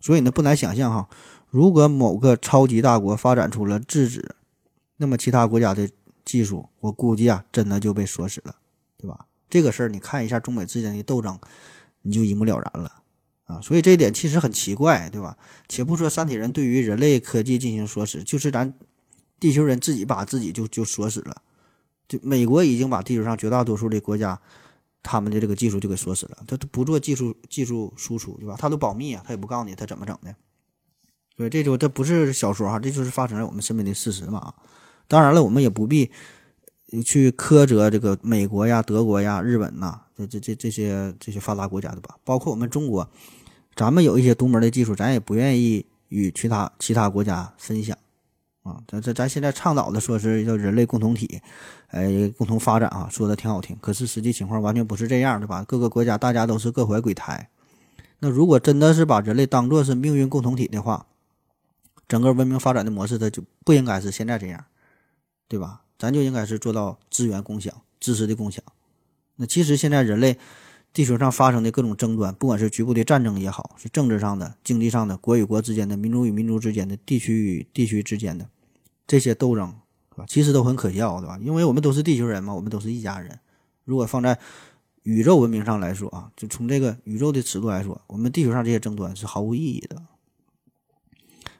[0.00, 1.08] 所以呢，不难想象哈，
[1.48, 4.34] 如果某个超级大国发展出了制止，
[4.96, 5.88] 那么其他国家的
[6.24, 8.56] 技术，我估计啊，真的就被锁死了，
[8.98, 9.26] 对吧？
[9.48, 11.38] 这个事儿，你看一下中美之间的斗争，
[12.02, 12.90] 你就一目了然了
[13.44, 13.60] 啊！
[13.60, 15.38] 所以这一点其实很奇怪，对吧？
[15.68, 18.74] 且不说三体人对于人类科技进行锁死，就是咱
[19.38, 21.42] 地球人自己把自己就就锁死了。
[22.08, 24.40] 就美国已经把地球上绝大多数的国家
[25.06, 28.56] 他们的这个技术就给锁死了，他都不做技术技术输出，对吧？
[28.58, 30.34] 他都保密啊，他也不告诉你他怎么整的。
[31.36, 34.52] 所以这就这不是小说哈，这就是发生在我们身边的事实嘛。
[35.06, 36.10] 当然了，我们也不必。
[37.04, 43.06] 去苛责这个美国呀、德国呀、日本呐，这这这这些这些发达国家的吧，包括我们中国，
[43.74, 47.98] 咱们有一些独门的技术，咱也不愿意与其他其他国家分享
[48.66, 48.82] 啊。
[48.88, 51.40] 咱咱咱现在倡导的说是叫人类共同体，
[51.88, 53.76] 哎，共同发展啊，说的挺好听。
[53.80, 55.64] 可是实际情况完全不是这样，的吧？
[55.64, 57.48] 各个国家大家都是各怀鬼胎。
[58.18, 61.06] 那如果真的是把人类当做是命运共同体的话，
[62.08, 64.64] 整个文明发展的模式它就不应该是现在这样，
[65.48, 65.82] 对吧？
[65.98, 68.62] 咱就应该是做到资源共享、知识的共享。
[69.36, 70.38] 那其实现在人类。
[70.92, 78.48] 地球上发生的各种争端，不管是局部的战争也好，是政治上的、经济上的、国与国之间的、民族与民族之间的、地区与地区之间的
[79.06, 79.72] 这些斗争，
[80.10, 80.24] 对吧？
[80.28, 81.38] 其实都很可笑，对吧？
[81.40, 83.38] 因为我们都是地球人嘛，我们都是一家人。
[83.84, 84.38] 如果放在
[85.04, 90.02] 宇宙文明上来说啊，就从这个宇宙的尺度来说，我们地球上这些争端是毫无意义的。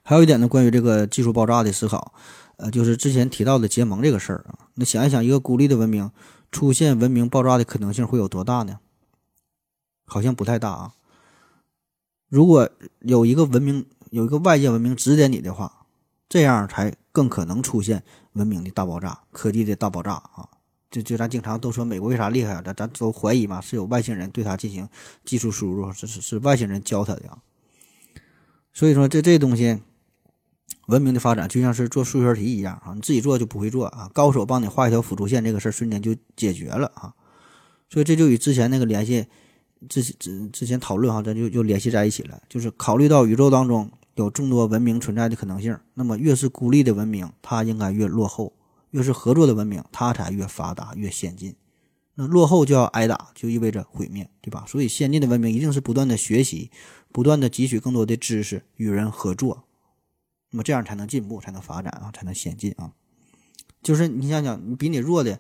[0.03, 2.15] 还有一点呢，关于这个技术爆炸的思考，
[2.57, 4.69] 呃，就是之前提到的结盟这个事儿啊。
[4.75, 6.11] 那想一想，一个孤立的文明
[6.51, 8.79] 出现文明爆炸的可能性会有多大呢？
[10.05, 10.95] 好像不太大啊。
[12.29, 12.69] 如果
[13.01, 15.76] 有一个文明，有一个外界文明指点你的话，
[16.29, 18.03] 这样才更可能出现
[18.33, 20.49] 文明的大爆炸、科技的大爆炸啊！
[20.91, 22.63] 就就咱经常都说美国为啥厉害啊？
[22.65, 24.89] 咱咱都怀疑嘛，是有外星人对他进行
[25.25, 27.39] 技术输入，是是是外星人教他的啊。
[28.73, 29.81] 所以说，这这东西，
[30.87, 37.15] 文明的发展就像是做数学题一样啊，你自己做就不会做啊，高手帮你画一条辅助线，这个事儿瞬间就解决了啊。
[37.89, 39.27] 所以这就与之前那个联系。
[39.91, 42.41] 之之之前讨论哈，咱就就联系在一起了。
[42.49, 48.53] 就是考虑到宇宙当中有众多文明存在的可能性，那么越是孤立的文明，它应该越落后；
[48.91, 51.55] 越是合作的文明，它才越发达、越先进。
[52.15, 54.65] 那落后就要挨打，就意味着毁灭，对吧？
[54.67, 56.71] 所以先进的文明一定是不断的学习，
[57.13, 59.65] 不断的汲取更多的知识，与人合作，
[60.51, 62.93] 那么这样才能进步，才能发展啊，才能先进啊。
[63.83, 65.39] 就是你想想，你比你弱的，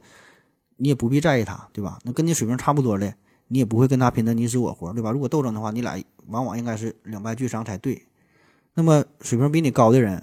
[0.76, 1.98] 你也不必在意他，对吧？
[2.04, 3.14] 那跟你水平差不多的。
[3.48, 5.12] 你也不会跟他拼得你死我活，对吧？
[5.12, 5.96] 如果斗争的话，你俩
[6.26, 8.06] 往往应该是两败俱伤才对。
[8.76, 10.22] 那么水平比你高的人，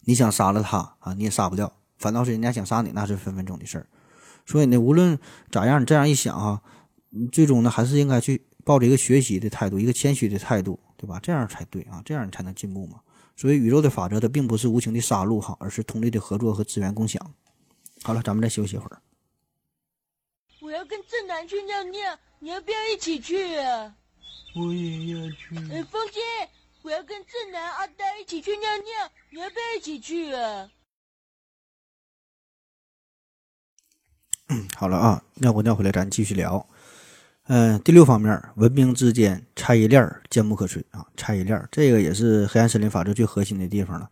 [0.00, 3.86] 你想杀了他啊，你也杀不掉，反倒是人家想杀你，那是分分钟的事儿。
[4.46, 5.18] 所以呢，无论
[5.50, 6.62] 咋样，你这样一想啊，
[7.30, 11.20] 最终呢还是应该去抱着一个学习的态度，一个谦虚的态度，对吧？
[11.22, 13.00] 这样才对啊，这样你才能进步嘛。
[13.36, 17.34] 所以宇宙的法则它并不是无情的杀戮哈，而是通力的合作和资源共享。
[18.02, 19.02] 好了，咱们再休息一会儿。
[20.62, 23.94] 我要跟正南去尿尿，你要不要一起去啊？
[24.56, 25.56] 我也要去。
[25.70, 26.20] 哎，风姐，
[26.82, 30.68] 我要跟正南、阿呆一起去尿尿，你要不要一起去啊？
[34.48, 36.68] 嗯，好了啊，尿过尿回来，咱继续聊。
[37.44, 41.06] 嗯，第六方面，文明之间差异链坚不可摧啊！
[41.16, 44.10] 差异链这个也是黑暗森林法则最核心的地方了，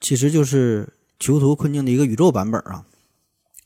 [0.00, 2.84] 其实就是囚徒困境的一个宇宙版本啊。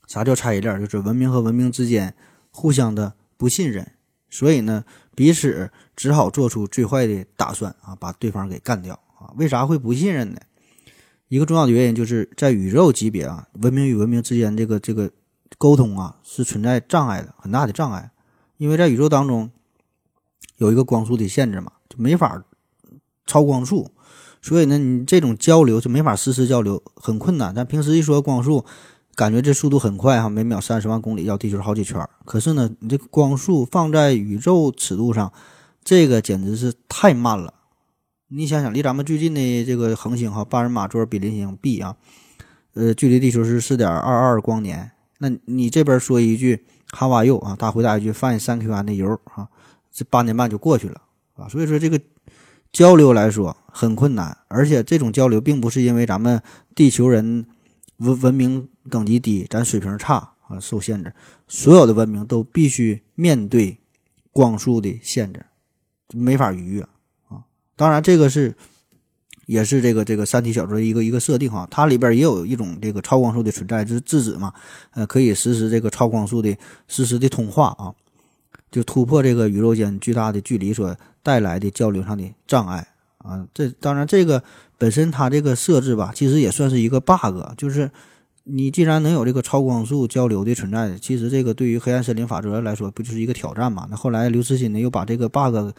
[0.07, 0.79] 啥叫差异链？
[0.79, 2.15] 就是文明和文明之间
[2.51, 3.93] 互相的不信任，
[4.29, 4.85] 所以呢，
[5.15, 9.31] 彼此只好做出最坏的打算啊，把对方给干掉啊。
[9.37, 10.39] 为啥会不信任呢？
[11.27, 15.11] 一个重要的原因就是在宇宙级别啊，文明与文明之间这个这个
[15.57, 18.11] 沟通啊是存在障碍的，很大的障碍。
[18.57, 19.49] 因为在宇宙当中
[20.57, 22.43] 有一个光速的限制嘛，就没法
[23.25, 23.91] 超光速，
[24.41, 27.53] 所以呢，你这种交流就没法实时交流，很困难。
[27.53, 28.65] 咱平时一说光速。
[29.15, 32.03] 感觉这速度很快哈，每秒三十万公里，绕地球好几圈。
[32.25, 35.31] 可是呢，你这个光速放在宇宙尺度上，
[35.83, 37.53] 这个简直是太慢了。
[38.29, 41.95] 你想想，离咱们最近的这个恒星哈，巴人马座比邻星 B 啊，
[42.73, 44.89] 呃，距离地球是四点二二光年。
[45.19, 46.65] 那你这边说一句
[46.97, 49.47] “How are you” 啊，他回答一句 “Fine, thank you” 的油啊，
[49.91, 50.99] 这八年半就过去了
[51.35, 51.47] 啊。
[51.47, 52.01] 所以说，这个
[52.71, 56.41] 交流来说很困难，而且这种交流并不是因为咱们
[56.73, 57.45] 地球人。
[57.97, 61.13] 文文明等级低，咱水平差啊，受限制。
[61.47, 63.77] 所有的文明都必须面对
[64.31, 65.45] 光速的限制，
[66.13, 66.81] 没法逾越
[67.29, 67.45] 啊。
[67.75, 68.55] 当然，这个是
[69.45, 71.67] 也是这个这个三体小说的一个一个设定哈。
[71.69, 74.53] 它里边也有一种这个超光速的存在，就是质子嘛，
[74.91, 77.93] 呃，可以实施这个超光速的实时的通话啊，
[78.71, 82.87] 就突破这个宇宙间巨大的距离所带来的交流上的障碍
[83.19, 83.47] 啊。
[83.53, 84.43] 这当然这个。
[84.83, 87.89] 本身它这个设置吧，其实也算是一个 bug，就是
[88.43, 93.87] 你既然能有这个超光速交流的存在，其实这个对于黑暗森林法则来说，不就是一个挑战嘛？
[93.89, 95.71] 那后来刘慈欣呢又把这个 bug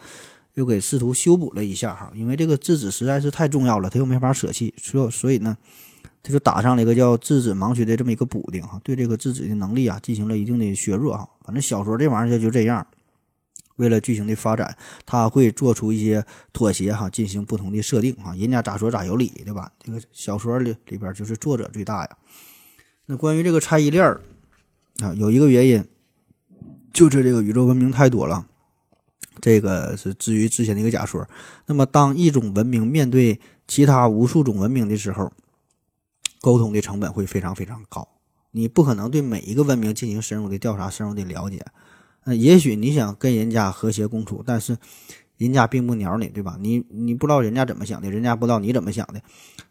[0.55, 5.55] 又给试图修补了一下哈，因为这个质子实在是太重要了，他又没法舍弃，所所以呢，
[6.23, 11.29] 他就打上了一个叫质子盲区的这么一个补丁哈，对这个质子的能力啊进行了一定的削弱哈。
[11.43, 12.87] 反正小说这玩意儿就这样。
[13.77, 19.71] 为了剧情的发展，他会做出一些妥协哈，进行不同的设定哈，人家咋说咋有理，对吧？
[19.83, 22.17] 这个小说里里边就是作者最大呀。
[23.05, 24.05] 那关于这个差异链
[24.99, 25.85] 啊，有一个原因，
[26.93, 28.47] 就是这个宇宙文明太多了，
[29.41, 31.27] 这个是至于之前的一个假说。
[31.65, 35.31] 那么当一种文明面对其他无数种文明的时候，
[36.41, 38.07] 沟通的成本会非常非常高。
[38.51, 41.65] 你不可能对每一个文明进行深入的调查、深入的了解。
[42.25, 44.75] 那也许你想跟人家和谐共处，但是
[45.37, 46.57] 人家并不鸟你，对吧？
[46.59, 49.21] 你你不知道人家怎么想的，人家不知道你怎么想的。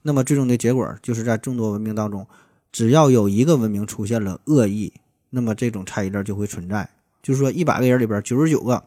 [0.02, 2.26] 那么最终的结果就是在众多文明当中，
[2.70, 4.92] 只要有一个文明出现了恶意，
[5.30, 6.88] 那么这种差异链就会存在。
[7.22, 8.84] 就是说，一百个人里边九十九个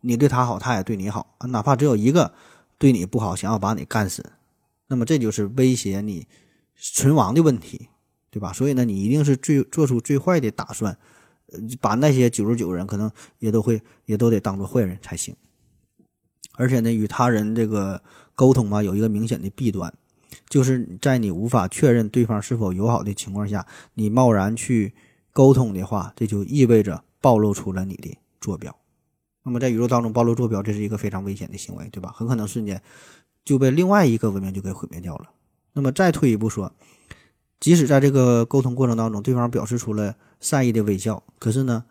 [0.00, 2.32] 你对他好，他也对你好，哪怕只有一个
[2.78, 4.24] 对你不好，想要把你干死，
[4.86, 6.26] 那么这就是威胁你
[6.76, 7.88] 存亡的问题，
[8.30, 8.52] 对吧？
[8.52, 10.96] 所以呢，你一定是最做出最坏的打算。
[11.80, 15.34] 把那些九十九人可能也都会也都得当做坏人才行，
[16.54, 18.02] 而且呢，与他人这个
[18.34, 19.92] 沟通嘛，有一个明显的弊端，
[20.48, 24.94] 就是在你无法确认对方是否友好的情况下，你贸然去
[25.32, 28.74] 沟通的话，这就意味着暴露出了你的坐标。
[29.44, 32.12] 那么在宇宙当中暴露坐标，这是一个非常危险的行为，对吧？
[32.14, 32.80] 很可能瞬间
[33.44, 35.30] 就被另外一个文明就给毁灭掉了。
[35.72, 36.72] 那么再退一步说。
[37.62, 41.84] 即使在这个沟通过程当中，对方表示出了善意的微笑，可是呢，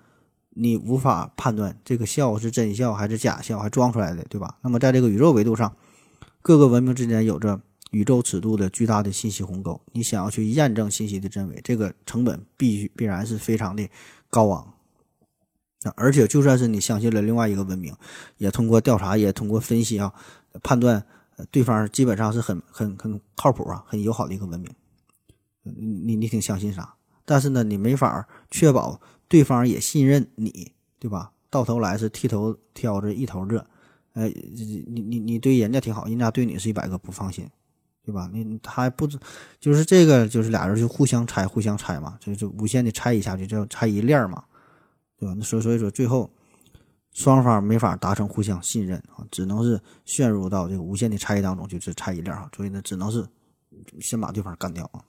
[0.49, 4.57] 你无法判断这个笑是真笑还是假笑，还装出来的，对吧？
[4.63, 5.73] 那么在这个宇宙维度上，
[6.41, 7.61] 各个文明之间有着
[7.91, 13.87] 宇宙尺度的巨大的信息鸿沟，你想要去验证信息的真伪，这个成本必须必然是非常的
[14.29, 14.73] 高昂。
[15.95, 17.95] 而且就算是你相信了另外一个文明，
[18.37, 20.13] 也通过调查，也通过分析啊，
[20.61, 21.01] 判断
[21.49, 24.69] 对方基本上是很很很靠谱啊，很友好的一个文明。
[25.63, 26.95] 你你你挺相信啥？
[27.25, 31.31] 但是呢，你没法确保对方也信任你，对吧？
[31.49, 33.65] 到头来是剃头挑着一头热，
[34.13, 37.47] 呃，你你你对人家挺好，人家对你是一百个不放心，
[38.03, 38.29] 对吧？
[38.33, 39.19] 你他还不知，
[39.59, 44.43] 就是这个，就是俩人就互相猜，互相猜嘛，就就无限的猜一下去，叫猜疑链嘛，
[45.17, 45.35] 对吧？
[45.37, 46.29] 那所以所以说，最后
[47.11, 52.49] 双方没法达成互相信任啊，只能是陷入到这个无限的猜疑当中，就是猜疑链啊。
[52.55, 53.25] 所以呢，只能是
[53.99, 55.03] 先把对方干掉啊。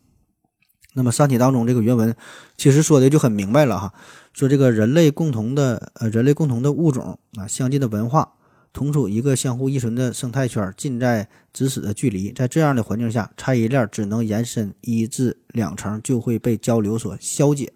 [0.95, 2.15] 那么《三体》当中这个原文
[2.57, 3.93] 其实说的就很明白了哈，
[4.33, 8.33] 说这个人类共同的呃人类共同的物种啊，相近的文化，
[8.73, 17.73] 同处一个相互依存的生态圈，近在咫尺的距离，在这样的环境下，差异链只能延伸一至两层就会被交流所消解。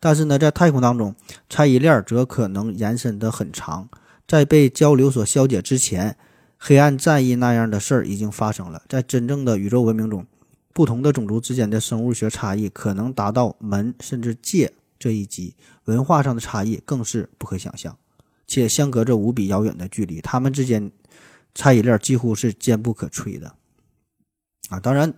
[0.00, 1.14] 但是呢，在太空当中，
[1.48, 3.88] 差异链则可能延伸得很长，
[4.26, 6.16] 在被交流所消解之前，
[6.56, 10.24] 黑暗战役那样的事儿已经发生了，在真正的宇宙文明中。
[10.72, 15.54] 不同的种族之间的生物学差异可能达到门甚至界这一级，
[15.84, 17.96] 文化上的差异更是不可想象，
[18.46, 20.92] 且相隔着无比遥远的距离，他们之间
[21.54, 23.54] 差异链几乎是坚不可摧的。
[24.68, 25.12] 啊，当然，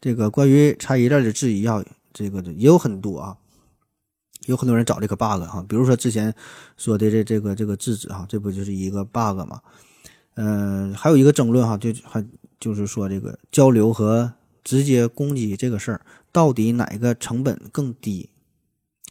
[0.00, 3.36] 这个关于差异链的质疑啊，这个也有很多啊，
[4.46, 6.32] 有很多人找这个 bug 哈，比如说之前
[6.76, 9.60] 说的这这个这个质子哈，这不就是一个 bug 吗？
[10.34, 12.24] 嗯，还有一个争论哈，就还
[12.60, 14.32] 就是说这个交流和。
[14.62, 16.00] 直接攻击这个事儿，
[16.30, 18.28] 到底哪个成本更低？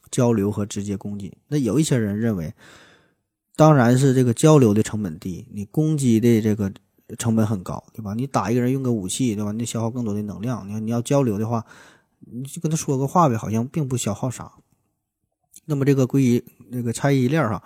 [0.09, 2.53] 交流和直接攻击，那有一些人认为，
[3.55, 6.69] 当然是这个交流的成本低，你攻击的这个
[7.17, 8.13] 成本很高，对吧？
[8.13, 9.53] 你打一个人用个武器，对吧？
[9.53, 10.67] 你消耗更多的能量。
[10.67, 11.65] 你你要交流的话，
[12.29, 14.51] 你就跟他说个话呗，好像并不消耗啥。
[15.63, 17.63] 那么这个归于那个差异链儿哈，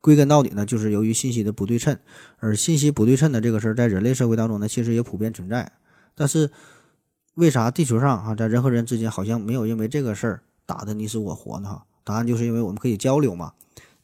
[0.00, 1.96] 归根到底呢，就是由于信息的不对称，
[2.38, 5.70] 而信息不对称的这个事儿，在人类社会当中呢，其实也普遍存在，
[6.16, 6.50] 但是。
[7.36, 11.68] 为啥地球上哈在人和人之间好像没有因为这个事儿打的你死我活呢？
[11.68, 13.52] 哈，答案就是因为我们可以交流嘛。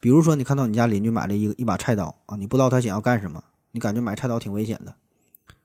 [0.00, 4.94] 比如说你看到你家邻居买了一个一把菜刀啊，你不知道他想要干什么，你感觉买菜刀挺危险的，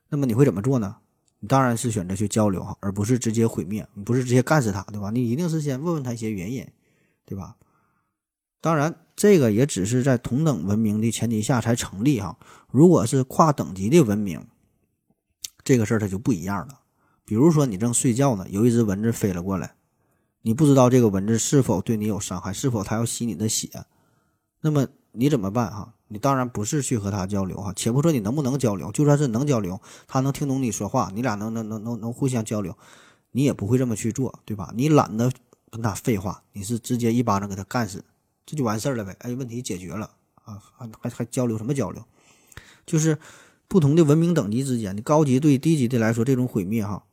[0.10, 0.96] 那么你会怎么做呢？
[1.40, 5.12] 你当然是选择去交流哈，而不是直接毁灭，不是直接干死他，对吧？
[5.12, 6.66] 你一定是先问问他一些原因，
[7.26, 7.56] 对吧？
[8.62, 12.38] 当然，这个也只是在同等文明的前提下才成立哈。
[12.72, 14.48] 如果是跨等级的文明，
[15.64, 16.80] 这个事儿它就不一样了。
[17.28, 19.76] 比如说，你正睡觉呢，有一只蚊子飞了过来，
[20.44, 23.70] 你不知道这个蚊子是否对你有伤害，是否它要吸你的血，
[24.62, 25.70] 那么你怎么办？
[25.70, 27.74] 哈，你当然不是去和它交流哈。
[27.76, 32.78] 且不说你能不能交流，就算是能交流，它能听懂你说话，你俩能能能能能互相交流，
[33.34, 34.72] 你也不会这么去做，对吧？
[34.74, 35.30] 你懒得
[35.70, 38.06] 跟他废话，你是直接一巴掌给他干死，
[38.46, 39.14] 这就完事儿了呗。
[39.20, 40.12] 哎，问题解决了
[40.46, 42.02] 啊，还还还交流什么交流？
[42.86, 43.18] 就是
[43.68, 47.04] 不同的文明等级之间，你高级对低级的来说，这种毁灭哈。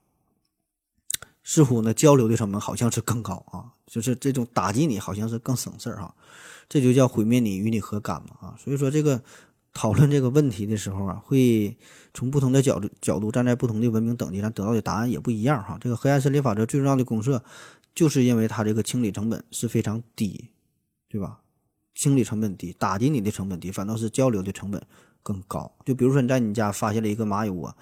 [1.44, 6.14] 似乎呢，交流的成本好像是更高啊，就是这种打击你好像是更省事儿哈，
[6.70, 8.54] 这就叫毁灭你与你何干嘛啊？
[8.58, 9.22] 所以说这个
[9.74, 11.76] 讨论这个问题的时候啊，会
[12.14, 15.76] 从不同的角度角度站在不同的文明等级上得到的答案也不一样哈。
[15.78, 17.44] 这个黑暗森林法则最重要的公社，
[17.94, 20.48] 就是因为它这个清理成本是非常低，
[21.10, 21.40] 对吧？
[21.94, 24.82] 清理成本低，打击你的成本低，反倒是交流的成本
[25.22, 25.70] 更高。
[25.84, 27.76] 就比如说你在你家发现了一个蚂蚁窝。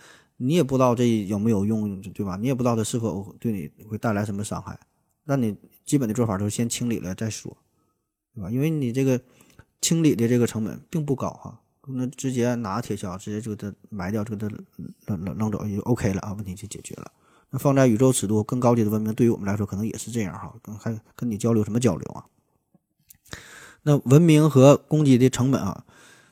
[0.45, 2.37] 你也不知道这有没有用，对吧？
[2.37, 4.77] 你也不知道它是否对你会带来什么伤害。
[5.23, 7.57] 那你基本的做法就是先清理了再说，
[8.35, 8.51] 对吧？
[8.51, 9.21] 因为你这个
[9.81, 14.57] 清理的这个成本并不高哈，那直接拿铁锹直接就给它埋掉，就给它
[15.07, 17.13] 扔扔扔走就 OK 了啊，问题就解决了。
[17.51, 22.27] 那放在宇宙尺度更高级的文明，对于我们来说可能也是这样哈，跟还跟你交流什么交流啊？
[23.85, 25.85] 那文明和攻击的成本啊，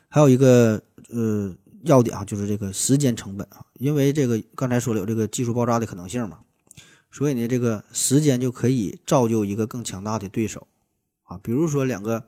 [0.09, 1.55] 还有一个呃。
[1.85, 6.41] 要点啊，就是这个时间成本啊，因为这个刚才说了有这个技术爆炸的可能性嘛，
[7.11, 10.67] 所以呢，这个时间就可以造就一个更强大的对手
[11.25, 11.39] 啊。
[11.43, 12.25] 比如说两个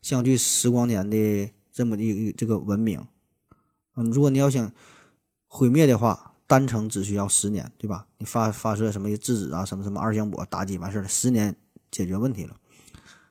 [0.00, 3.06] 相距十光年的这么一这个文明，
[3.96, 4.72] 嗯，如果你要想
[5.46, 8.06] 毁灭的话，单程只需要十年，对吧？
[8.18, 11.56] 你发发射什么质子啊，什么什么二向箔打击完事儿了，十年
[11.90, 12.56] 解决问题了。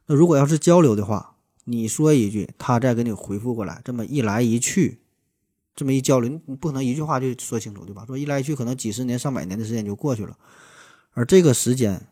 [0.08, 5.01] 那如果要是交流的话，你说一句，他再给你回复过来，这么一来一去。
[5.76, 8.06] 这么一交流，你不可能一句话就说清楚，对吧？
[8.06, 10.38] 说一来一去，可能几十年、上百年的时间就过去了，
[11.12, 12.08] 而这个时间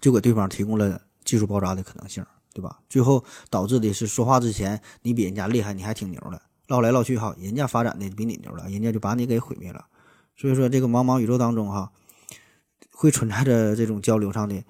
[0.00, 2.24] 就给对方提供了技术爆炸的可能性，
[2.54, 2.80] 对吧？
[2.88, 9.86] 最后导致的是说话之前你比人家厉害，你还挺牛的，唠来唠去哈，人家发展的比你牛了，人家就把你给毁灭了。
[10.36, 11.90] 所以说，这个茫茫宇宙当中哈，
[12.92, 14.62] 会存在着这种交流上的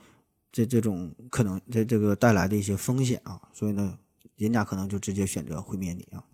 [0.51, 3.41] 这这种可能，这这个带来的一些风险啊。
[3.53, 3.99] 所以呢，
[4.37, 6.25] 人家可能就直接选择毁灭你啊。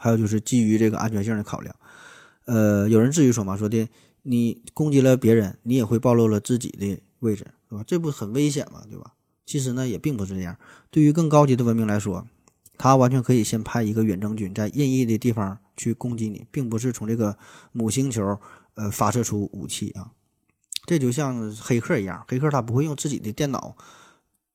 [0.00, 1.76] 还有就是基于这个安全性的考量，
[2.46, 3.86] 呃，有人质疑说嘛，说的
[4.22, 7.84] 你攻击了别人，你也会暴露了自己的位置，是吧？
[7.86, 8.82] 这不很危险吗？
[8.88, 9.12] 对吧？
[9.44, 10.56] 其实呢，也并不是这样。
[10.90, 12.26] 对于更高级的文明来说，
[12.78, 17.36] 他完全可以先派一个远征军在任意的地方去攻击你，并不是从这个
[17.72, 18.38] 母星球
[18.74, 20.12] 呃发射出武器啊。
[20.86, 23.76] 这就像黑客一样，黑客他不会用自己的电脑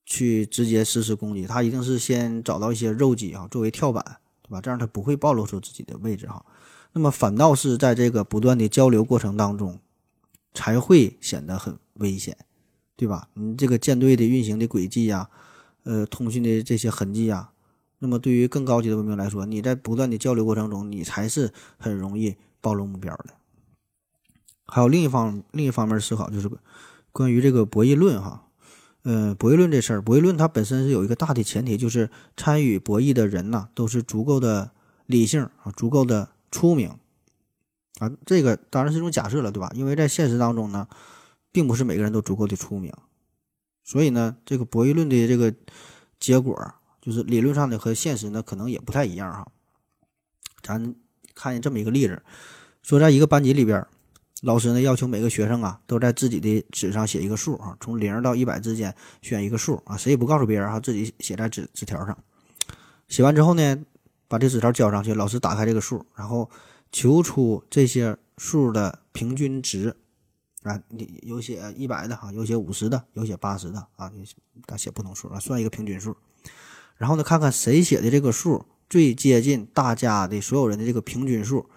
[0.05, 4.17] 去直接实施攻击，他一定是先找到一些肉鸡啊作为跳板。
[4.47, 4.61] 对吧？
[4.61, 6.45] 这样他不会暴露出自己的位置哈。
[6.93, 9.79] 那么反倒是在这个不断的交流过程当中，
[10.53, 12.37] 才会显得很危险，
[12.95, 13.27] 对吧？
[13.33, 15.29] 你这个舰队的运行的轨迹呀，
[15.83, 17.49] 呃，通讯的这些痕迹呀，
[17.99, 23.33] 那么对于更高级的文明来说，你在不断的交流过程中，你才是很容易暴露目标的。
[24.67, 26.49] 还有另一方另一方面思考，就是
[27.11, 28.44] 关于这个博弈论哈。
[29.07, 34.71] 嗯，博弈论这事儿，博弈论它本身是有一个大的前提，就是参与博弈的人呐，都是足够的
[35.05, 36.89] 理性啊，足够的出名
[37.99, 38.09] 啊。
[38.25, 39.71] 这个当然是一种假设了，对吧？
[39.75, 40.87] 因为在现实当中呢，
[41.51, 42.91] 并不是每个人都足够的出名，
[43.83, 45.53] 所以呢，这个博弈论的这个
[46.19, 49.47] 结果，就是理论上的和现实呢，可能也不太一样哈。
[50.63, 50.95] 咱
[51.35, 52.23] 看见这么一个例子，
[52.81, 53.85] 说在一个班级里边。
[54.45, 58.93] 老师呢要求每个学生啊都在自己的纸上写一个数啊，从零到一百之间
[59.23, 62.15] 选一个数啊，谁也不告诉别人哈，自己写在纸纸条上。
[63.07, 63.83] 写完之后呢，
[64.27, 66.47] 把这纸条交上去，老师打开这个数，然后
[66.91, 69.95] 求出这些数的平均值
[70.61, 74.11] 啊，你有写一百的哈，有写五十的，有写八十的啊，
[74.67, 76.15] 他写不同数啊，算一个平均数。
[76.97, 81.67] 然后呢，看看谁写的这个数最接近大家的所有人的这个平均数，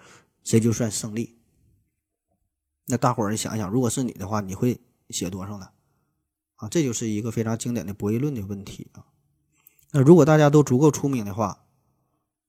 [0.43, 1.38] 谁就算胜利。
[2.91, 4.81] 那大伙儿你想想，如果是你的话，你会
[5.11, 5.69] 写多少呢？
[6.55, 9.05] 啊，这就是一个非常经典的博弈论的问题啊。
[9.91, 11.65] 那如果大家都足够出名的话，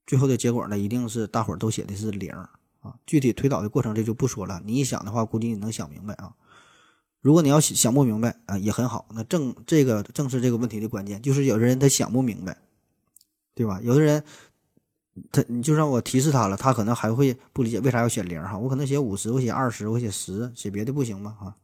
[0.06, 2.96] 最后的结果呢，一定是大伙儿都写的是零啊。
[3.04, 6.34] 具体推导的过程这就不说了，你一想的话，估计你能想明白啊。
[7.20, 9.06] 如果你要想不明白啊，也很好。
[9.14, 12.56] 那正这个正是这个问题的关键，就是有的人他想不明白，
[13.54, 13.78] 对吧？
[13.82, 14.24] 有的人。
[15.32, 18.56] 他，你就让我提示他了，他可能还会不理解为啥要写零哈？
[18.56, 21.36] 我可能写五十，我写二十，我写十，写别的不行吗？
[21.38, 21.56] 哈，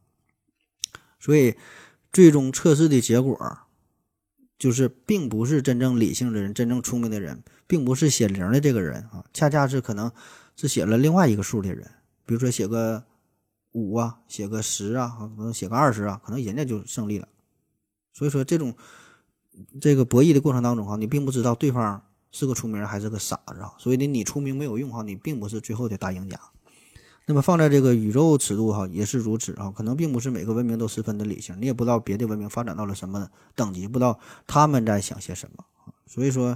[1.19, 1.55] 所以
[2.11, 3.57] 最终测试的结果
[4.59, 10.11] 就是，并不是真正理性的人，真正聪明的人，并不是写零的这个人啊，恰恰是可能
[10.55, 11.89] 是写了另外一个数的人，
[12.25, 13.03] 比如说写个
[13.71, 17.27] 五啊，写个十啊，可能写个二十啊，可能人家就胜利了。
[18.13, 18.75] 所以说，这种
[19.79, 22.03] 这个博弈的过程当中哈，你并不知道对方。
[22.37, 23.73] 是个出名还是个傻子啊？
[23.79, 26.39] 所以呢，你出名没有用哈，你并不是最后的大赢家。
[27.25, 29.71] 那么放在这个宇宙尺度哈，也是如此啊。
[29.71, 35.65] 可能并不是每个文明都十分的理性，你也不知道别的文明发展到了什么等级，不知道他们在想些什么。
[36.05, 36.55] 所以说，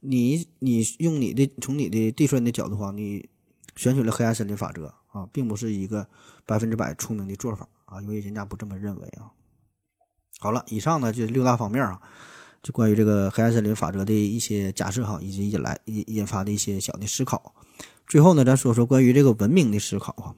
[0.00, 3.28] 你你用你的从你的地算的角度哈，你
[3.76, 6.08] 选取了黑暗森林法则啊，并不是一个
[6.44, 9.30] 百分之百出名的做法啊，因为人家不这么认为啊。
[10.40, 12.02] 好了，以上呢就六大方面啊。
[12.62, 17.54] 就关于这个黑暗森林法则的一些假设哈，以及引来引引发的一些小的思考。
[18.06, 20.34] 最后呢，咱说说关于这个文明的思考哈。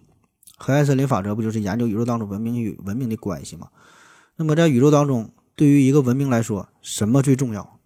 [0.58, 3.70] 黑暗森林法则不就是研究宇宙当中文明与文明的关系吗？
[4.36, 7.80] 那么在宇宙当中，对于一个文明来说，什么最重要？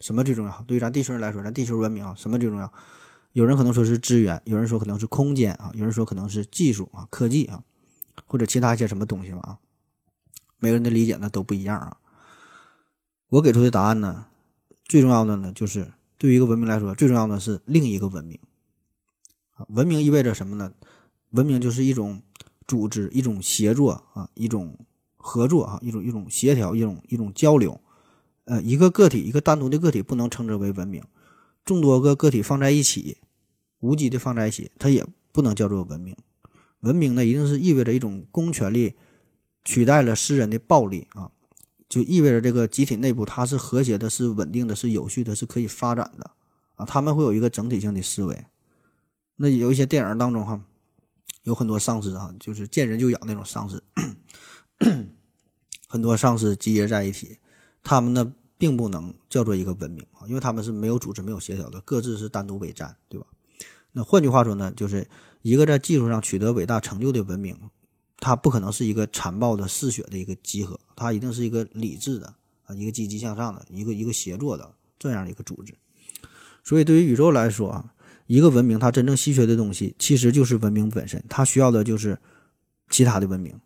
[0.00, 0.64] 什么最重要？
[0.66, 2.70] 对于咱地球人来说，咱地球文明啊，什么最重要？
[3.32, 7.62] 有人可能说是资源，有人说可能是空间啊，有人说可能是技术啊、科技啊，
[8.26, 9.58] 或者其他一些什么东西吧啊。
[10.58, 11.96] 每个人的理解呢都不一样啊。
[13.28, 14.26] 我给出的答案呢，
[14.84, 18.38] 最重要的呢就是对于一个文明来说，最重要的是另一个文明
[19.54, 19.66] 啊。
[19.70, 20.72] 文明意味着什么呢？
[21.30, 22.22] 文明就是一种
[22.66, 24.78] 组织、一种协作啊、一种
[25.16, 27.80] 合作啊、一种一种协调、一种一种交流。
[28.44, 31.02] 呃，一个个体，一个单独的个体不能称之为文明，
[31.64, 33.18] 众多个个体放在一起，
[33.80, 36.16] 无机的放在一起，它也不能叫做文明。
[36.78, 38.94] 文明呢，一定是意味着一种公权力
[39.64, 41.32] 取代了私人的暴力啊，
[41.88, 46.30] 就意味着这个集体内部它是和谐的、是稳定的、是有序的、是可以发展的
[46.74, 46.84] 啊。
[46.84, 48.46] 他们会有一个整体性的思维。
[49.36, 50.60] 那有一些电影当中哈，
[51.42, 53.82] 有很多丧尸哈，就是见人就咬那种丧尸，
[55.86, 57.38] 很多丧尸集结在一起。
[57.82, 63.26] 他们呢，并不能叫做一个文明啊，因为他们是没有组织、没有协调的，各自是单独为战，对吧？
[63.92, 65.08] 那换句话说呢，就是
[65.42, 67.56] 一个在技术上取得伟大成就的文明，
[68.18, 75.74] 它不可能是一个残暴的嗜血的一个集合，它一定是一个理智的啊，一个积极向上的一个一个协作的这样的一个组织。
[76.64, 77.92] 所以，对于宇宙来说啊，
[78.26, 82.18] 一个文明它真正稀缺的东西，其实就是文明本身，它需要的就是
[82.90, 83.58] 其他的文明，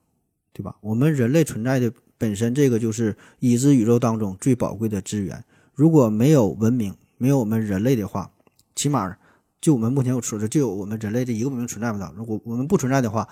[0.52, 0.76] 对吧？
[0.80, 1.92] 我们人类存在的。
[2.18, 5.42] 本身这个就是已知宇宙当中最宝贵的资源。
[5.72, 8.30] 如果没有文明，没有我们人类的话，
[8.76, 9.16] 起码
[9.58, 12.12] 就我们目前有说的，就有我们人类这一个文明存在不到。
[12.14, 13.26] 如果我们不存在的话，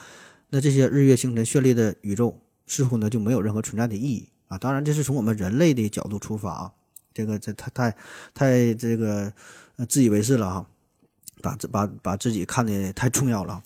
[0.51, 4.57] 那这些日月星辰绚丽的宇宙似乎呢就没有任何存在的意义啊！
[4.57, 6.73] 当然，这是从我们人类的角度出发啊，
[7.13, 7.97] 这个这太太
[8.33, 9.33] 太这个
[9.89, 10.67] 自以为是了哈，
[11.43, 13.63] 把把把自己看的太重要了。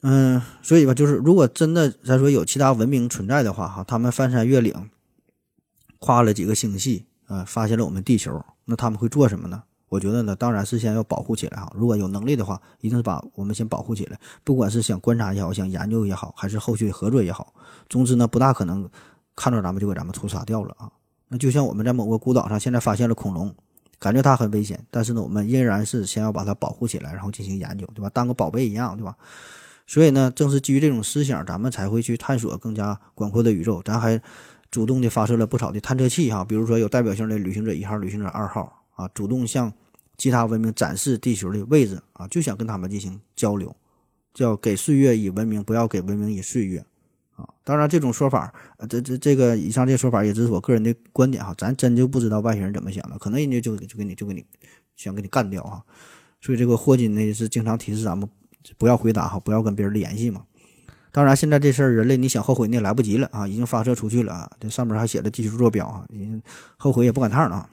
[0.00, 4.90] 嗯，所以吧，就是如果真的咱说有其他文明存在的话，哈，他们翻山越岭，
[5.98, 9.64] 跨了几个星系，啊，发现了我们地球，那他们会做什么呢？
[9.92, 11.70] 我觉得呢，当然是先要保护起来哈。
[11.76, 17.52] 如果有能力的话，一定是把我们先保护起来，不管是想观察也好，想研究也好，还是后续合作也好，
[17.90, 18.88] 总之呢，不大可能
[19.36, 20.90] 看到咱们就给咱们屠杀掉了啊。
[21.28, 23.54] 那就像我们在某个孤岛上现在发现了恐龙，
[23.98, 28.10] 感觉它很危险，但是呢，我们依然是先要把它保护起来，然后进行研究，对吧？
[28.14, 29.14] 当个宝贝一样，对吧？
[29.86, 33.82] 所以呢，正是基于这种思想，咱们才会去探索更加广阔的宇宙。
[33.84, 34.18] 咱还
[34.70, 39.70] 主动的发射了不少的探测器哈，比如说有代表性的旅行者一号、旅行者二号啊，主动向
[40.22, 43.74] 其他文明展示地球的位置啊，就想跟他们进行交流，
[44.32, 46.78] 叫给岁月以文明，不要给文明以岁月
[47.34, 47.48] 啊。
[47.64, 48.54] 当然，这种说法，
[48.88, 54.46] 这这这个以上这说法也只是我个人的观点哈，咱真就不知道外星人怎么想的，可能人家就就给你就给你
[54.94, 55.84] 想给你干掉哈。
[56.40, 58.28] 所以这个霍金呢是经常提示咱们。
[58.78, 60.44] 不要回答哈，不要跟别人联系嘛。
[61.10, 66.40] 当然，现在这事儿人类你想后悔你也来不及了啊，已经发射出去了啊，这上面还写着地球坐标啊，你
[66.76, 67.68] 后悔也不赶趟了啊。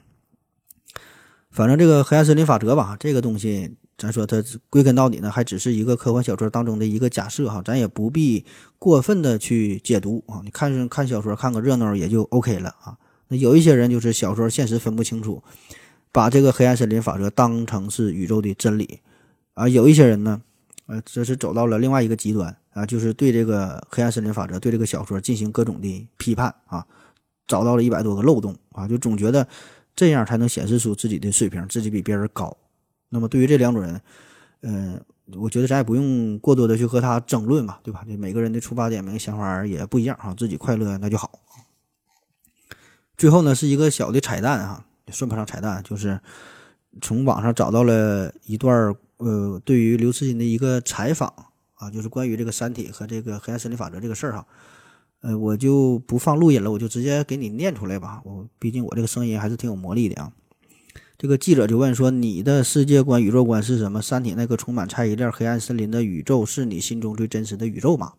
[1.50, 8.44] 反正这个黑暗森林法则吧，这个东西咱说它归根到底呢，还只是一个科幻小说当中的一个假设哈，咱也不必
[8.78, 10.40] 过分的去解读啊。
[10.44, 12.96] 你看看小说看个热闹也就 OK 了啊。
[13.28, 15.42] 那有一些人就是小说现实分不清楚，
[16.12, 19.00] 把这个黑暗森林法则当成是宇宙的真理
[19.54, 19.68] 啊。
[19.68, 20.42] 有一些人呢。
[20.86, 26.84] 呃，这是走到了另外一个极端啊，就是对这个黑暗森林法则，对这个小说进行各种的批判啊，
[27.46, 29.46] 找到了一百多个漏洞啊，就总觉得
[29.94, 32.56] 这样才能显示出自己的水平，自己比别人高。
[33.08, 34.00] 那么对于这两种人，
[34.62, 35.00] 嗯，
[35.36, 38.04] 我觉得咱也不用过多的去和他争论吧，对吧？
[38.06, 41.40] 这每个人的出发点、每个想法也不一样哈，自己快乐那就好。
[43.16, 46.20] 最后呢，是一个小的彩蛋哈，也算不上彩蛋，就是
[47.00, 48.94] 从网上找到了一段。
[49.22, 51.28] 呃，对于刘慈欣的一个采访
[51.74, 54.46] 啊，就是关于这个《三体》和这个黑暗森林法则这个事儿哈，
[55.22, 58.22] 呃，我就不放录音了，我就直接给你念出来吧。
[58.24, 60.32] 我毕竟我这个声音还是挺有魔力的啊。
[61.18, 64.00] 这个记者就问说：“你的世界观、宇宙观是什么？
[64.02, 68.14] 《三体》那个充满菜一链黑暗森林的宇宙是你心中最真实的宇宙吗？”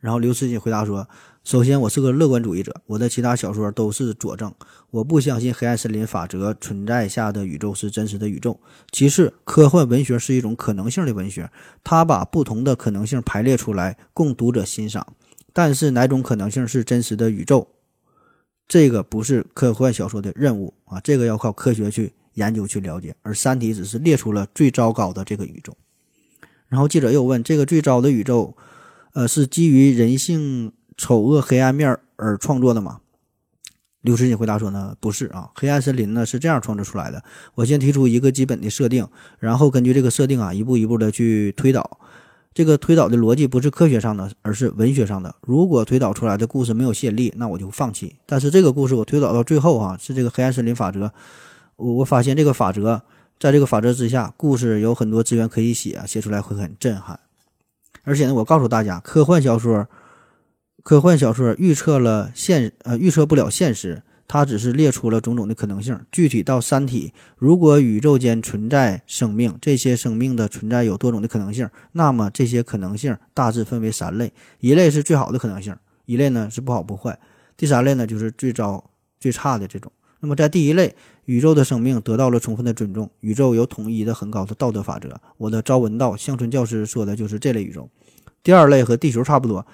[0.00, 1.08] 然后刘慈欣回答说。
[1.42, 4.52] 首先，我是个乐观主义者，我的其他小说都是佐证。
[4.90, 8.60] 我不相信黑暗森林法则存在下的宇宙是真实的宇宙。
[8.92, 11.50] 其次，科幻文学是一种可能性的文学，
[11.82, 15.14] 它把不同的可能性排列出来供读者欣赏。
[15.52, 17.68] 但是，哪种可能性是真实的宇宙，
[18.68, 23.14] 这个不是科幻小说的任务啊，这个要靠科学去研究去了解。
[23.22, 25.76] 而《三体》只是列出了最糟糕的这个宇宙。
[26.68, 28.56] 然后记者又问：这个最糟的宇宙，
[29.14, 30.72] 呃，是基于人性？
[30.96, 33.00] 丑恶黑暗面而创作的吗？
[34.02, 37.24] 刘慈欣回答说呢，不是啊，黑暗森林呢是这样创作出来的。
[37.54, 39.08] 我先提出一个基本的设定，
[39.38, 41.98] 然后根据这个设定啊，一步一步的去推导。
[42.60, 45.34] 这个推导的逻辑不是科学上的，而是文学上的。
[45.40, 48.16] 如果推导出来的故事没有吸引力，那我就放弃。
[48.26, 51.10] 但是这个故事我推导到最后啊，是这个黑暗森林法则。
[51.76, 53.00] 我我发现这个法则
[53.38, 57.18] 在这个法则之下，故事有很多资源可以写，写出来会很震撼。
[58.02, 59.88] 而且呢，我告诉大家，科幻小说，
[60.82, 65.98] 科幻小说预测了现呃预测不了现实，它只是列出了种种的可能性。
[66.12, 75.74] 具体到《三体》，如果宇宙间存在生命，这些生命的存在有多种的可能性，那么这些可能性大致分为三类：一类是最好的可能性，
[76.04, 77.18] 一类呢是不好不坏，
[77.56, 78.88] 第三类呢就是最糟
[79.18, 79.90] 最差的这种。
[80.20, 80.94] 那么在第一类，
[81.24, 85.20] 宇宙的生命得到了充分的尊重，宇宙有统一的很高的道德法则。
[85.38, 87.90] 我的朝闻道乡村教师说的就是这类宇宙。
[88.44, 89.66] 第二类和地球差不多，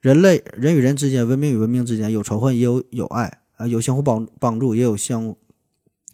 [0.00, 5.34] 人类人与人之间，文明与文明之间有仇恨，也有友爱啊，有相互帮帮助，也有相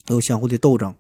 [0.09, 0.95] 有相互的斗争。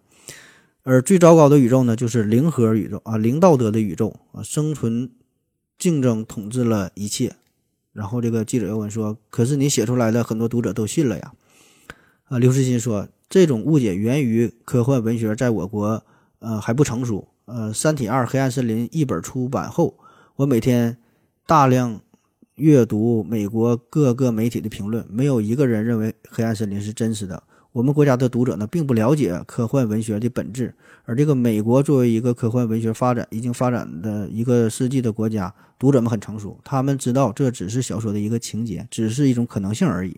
[0.82, 5.10] 而最糟糕的宇宙呢，就是零和宇宙啊，零道德的宇宙啊，生存
[5.78, 7.36] 竞争统治了一切。
[7.93, 11.32] 然后这个记者又问说：“可是你写出来的很多读者都信了呀？”
[12.28, 16.02] 啊，刘慈欣说，这种误解源于科幻文学在我国，
[16.39, 17.28] 呃还不成熟。
[17.47, 19.98] 呃，《三体二：黑暗森林》一本出版后，
[20.36, 20.98] 我每天
[21.47, 22.01] 大量
[22.59, 27.43] 阅读美国各个媒体的评论，没有一个人认为黑暗森林是真实的。
[27.72, 30.74] 我们国家的读者呢，并不了解科幻文学的本质。
[31.05, 40.16] 而这个美国作为一个科幻文学发展已经发展的一个世纪的国家，读者们很成熟，他们知道这只是小说的一个情节，只是一种可能性而已。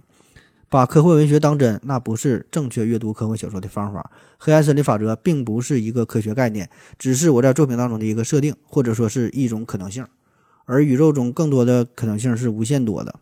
[0.71, 4.11] 把科幻文学当真，那不是正确阅读科幻小说的方法。
[4.39, 10.07] 黑暗森林法则并不是一个科学概念，只是我在作品当中的一个设定，或者说是一种可能性。
[10.65, 13.21] 而宇宙中更多的可能性是无限多的。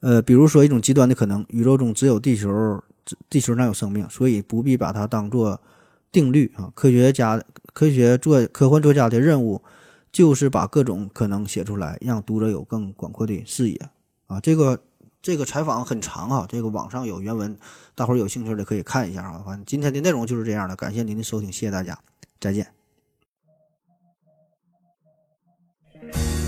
[0.00, 2.82] 呃，比如说一种极端的可能，宇宙中只有地球，
[3.28, 5.60] 地球上有生命，所以不必把它当做
[6.10, 6.70] 定律啊。
[6.74, 7.42] 科学家、
[7.72, 9.62] 科学作、科幻作家的任务
[10.12, 13.80] 就是把各种可能写出来，让读者有更广阔的视野
[14.26, 14.40] 啊。
[14.40, 14.82] 这个。
[15.22, 17.58] 这个采访很长啊，这个网上有原文，
[17.96, 19.42] 大伙儿有兴趣的可以看一下啊。
[19.44, 21.98] 反正今天的内容就是这样的，感谢您的收听，谢谢大家，
[22.38, 22.85] 再见。
[26.12, 26.45] 散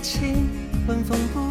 [0.00, 0.48] 情
[0.86, 1.49] 纹风不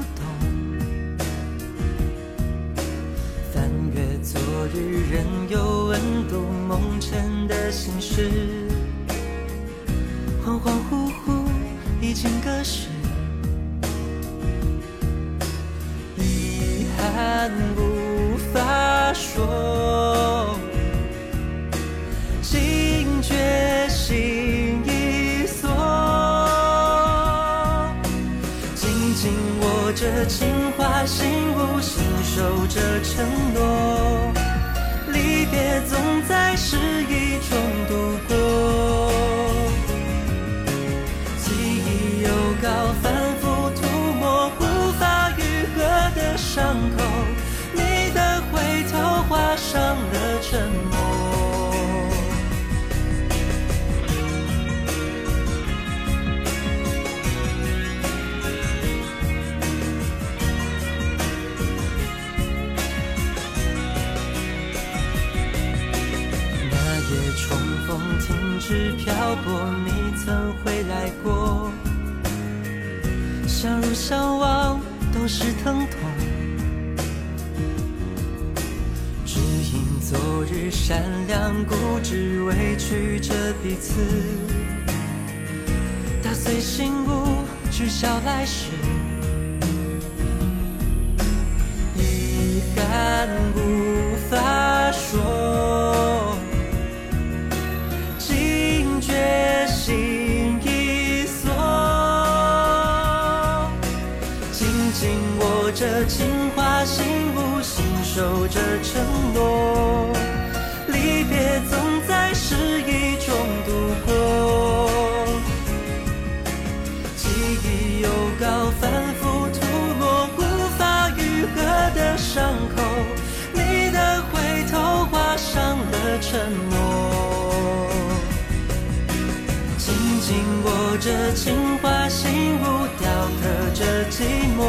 [130.99, 132.63] 着情话，心无
[132.99, 133.09] 雕
[133.39, 134.17] 刻着寂
[134.57, 134.59] 寞，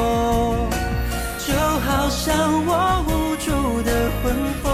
[1.45, 3.91] 就好像我无助的
[4.23, 4.33] 魂
[4.63, 4.69] 魄，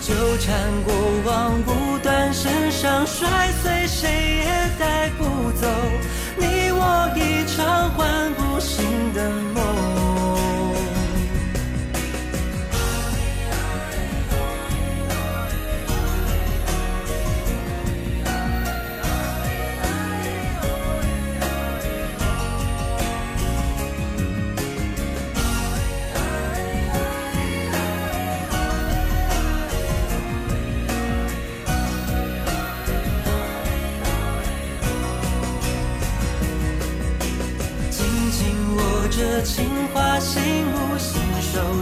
[0.00, 0.48] 纠缠
[0.84, 0.92] 过
[1.24, 5.68] 往不断，身上摔碎，谁也带不走
[6.36, 9.77] 你我一场唤不醒的梦。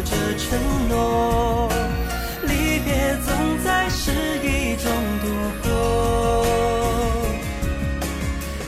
[0.08, 0.58] 着承
[0.88, 1.68] 诺，
[2.42, 3.28] 离别总
[3.64, 4.12] 在失
[4.42, 4.84] 意中
[5.20, 5.24] 度
[5.62, 5.66] 过。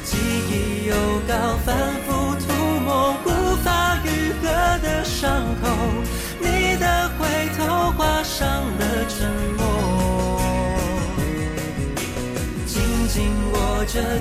[0.05, 0.17] 记
[0.51, 0.95] 忆有
[1.29, 2.47] 高，反复涂
[2.85, 3.27] 抹，无
[3.63, 4.07] 法愈
[4.43, 4.49] 合
[4.83, 5.31] 的伤
[5.63, 5.65] 口，
[6.41, 8.47] 你的回头画上
[8.79, 9.17] 了沉
[9.57, 9.61] 默。
[12.67, 12.75] 紧
[13.09, 13.17] 紧
[13.53, 14.21] 握着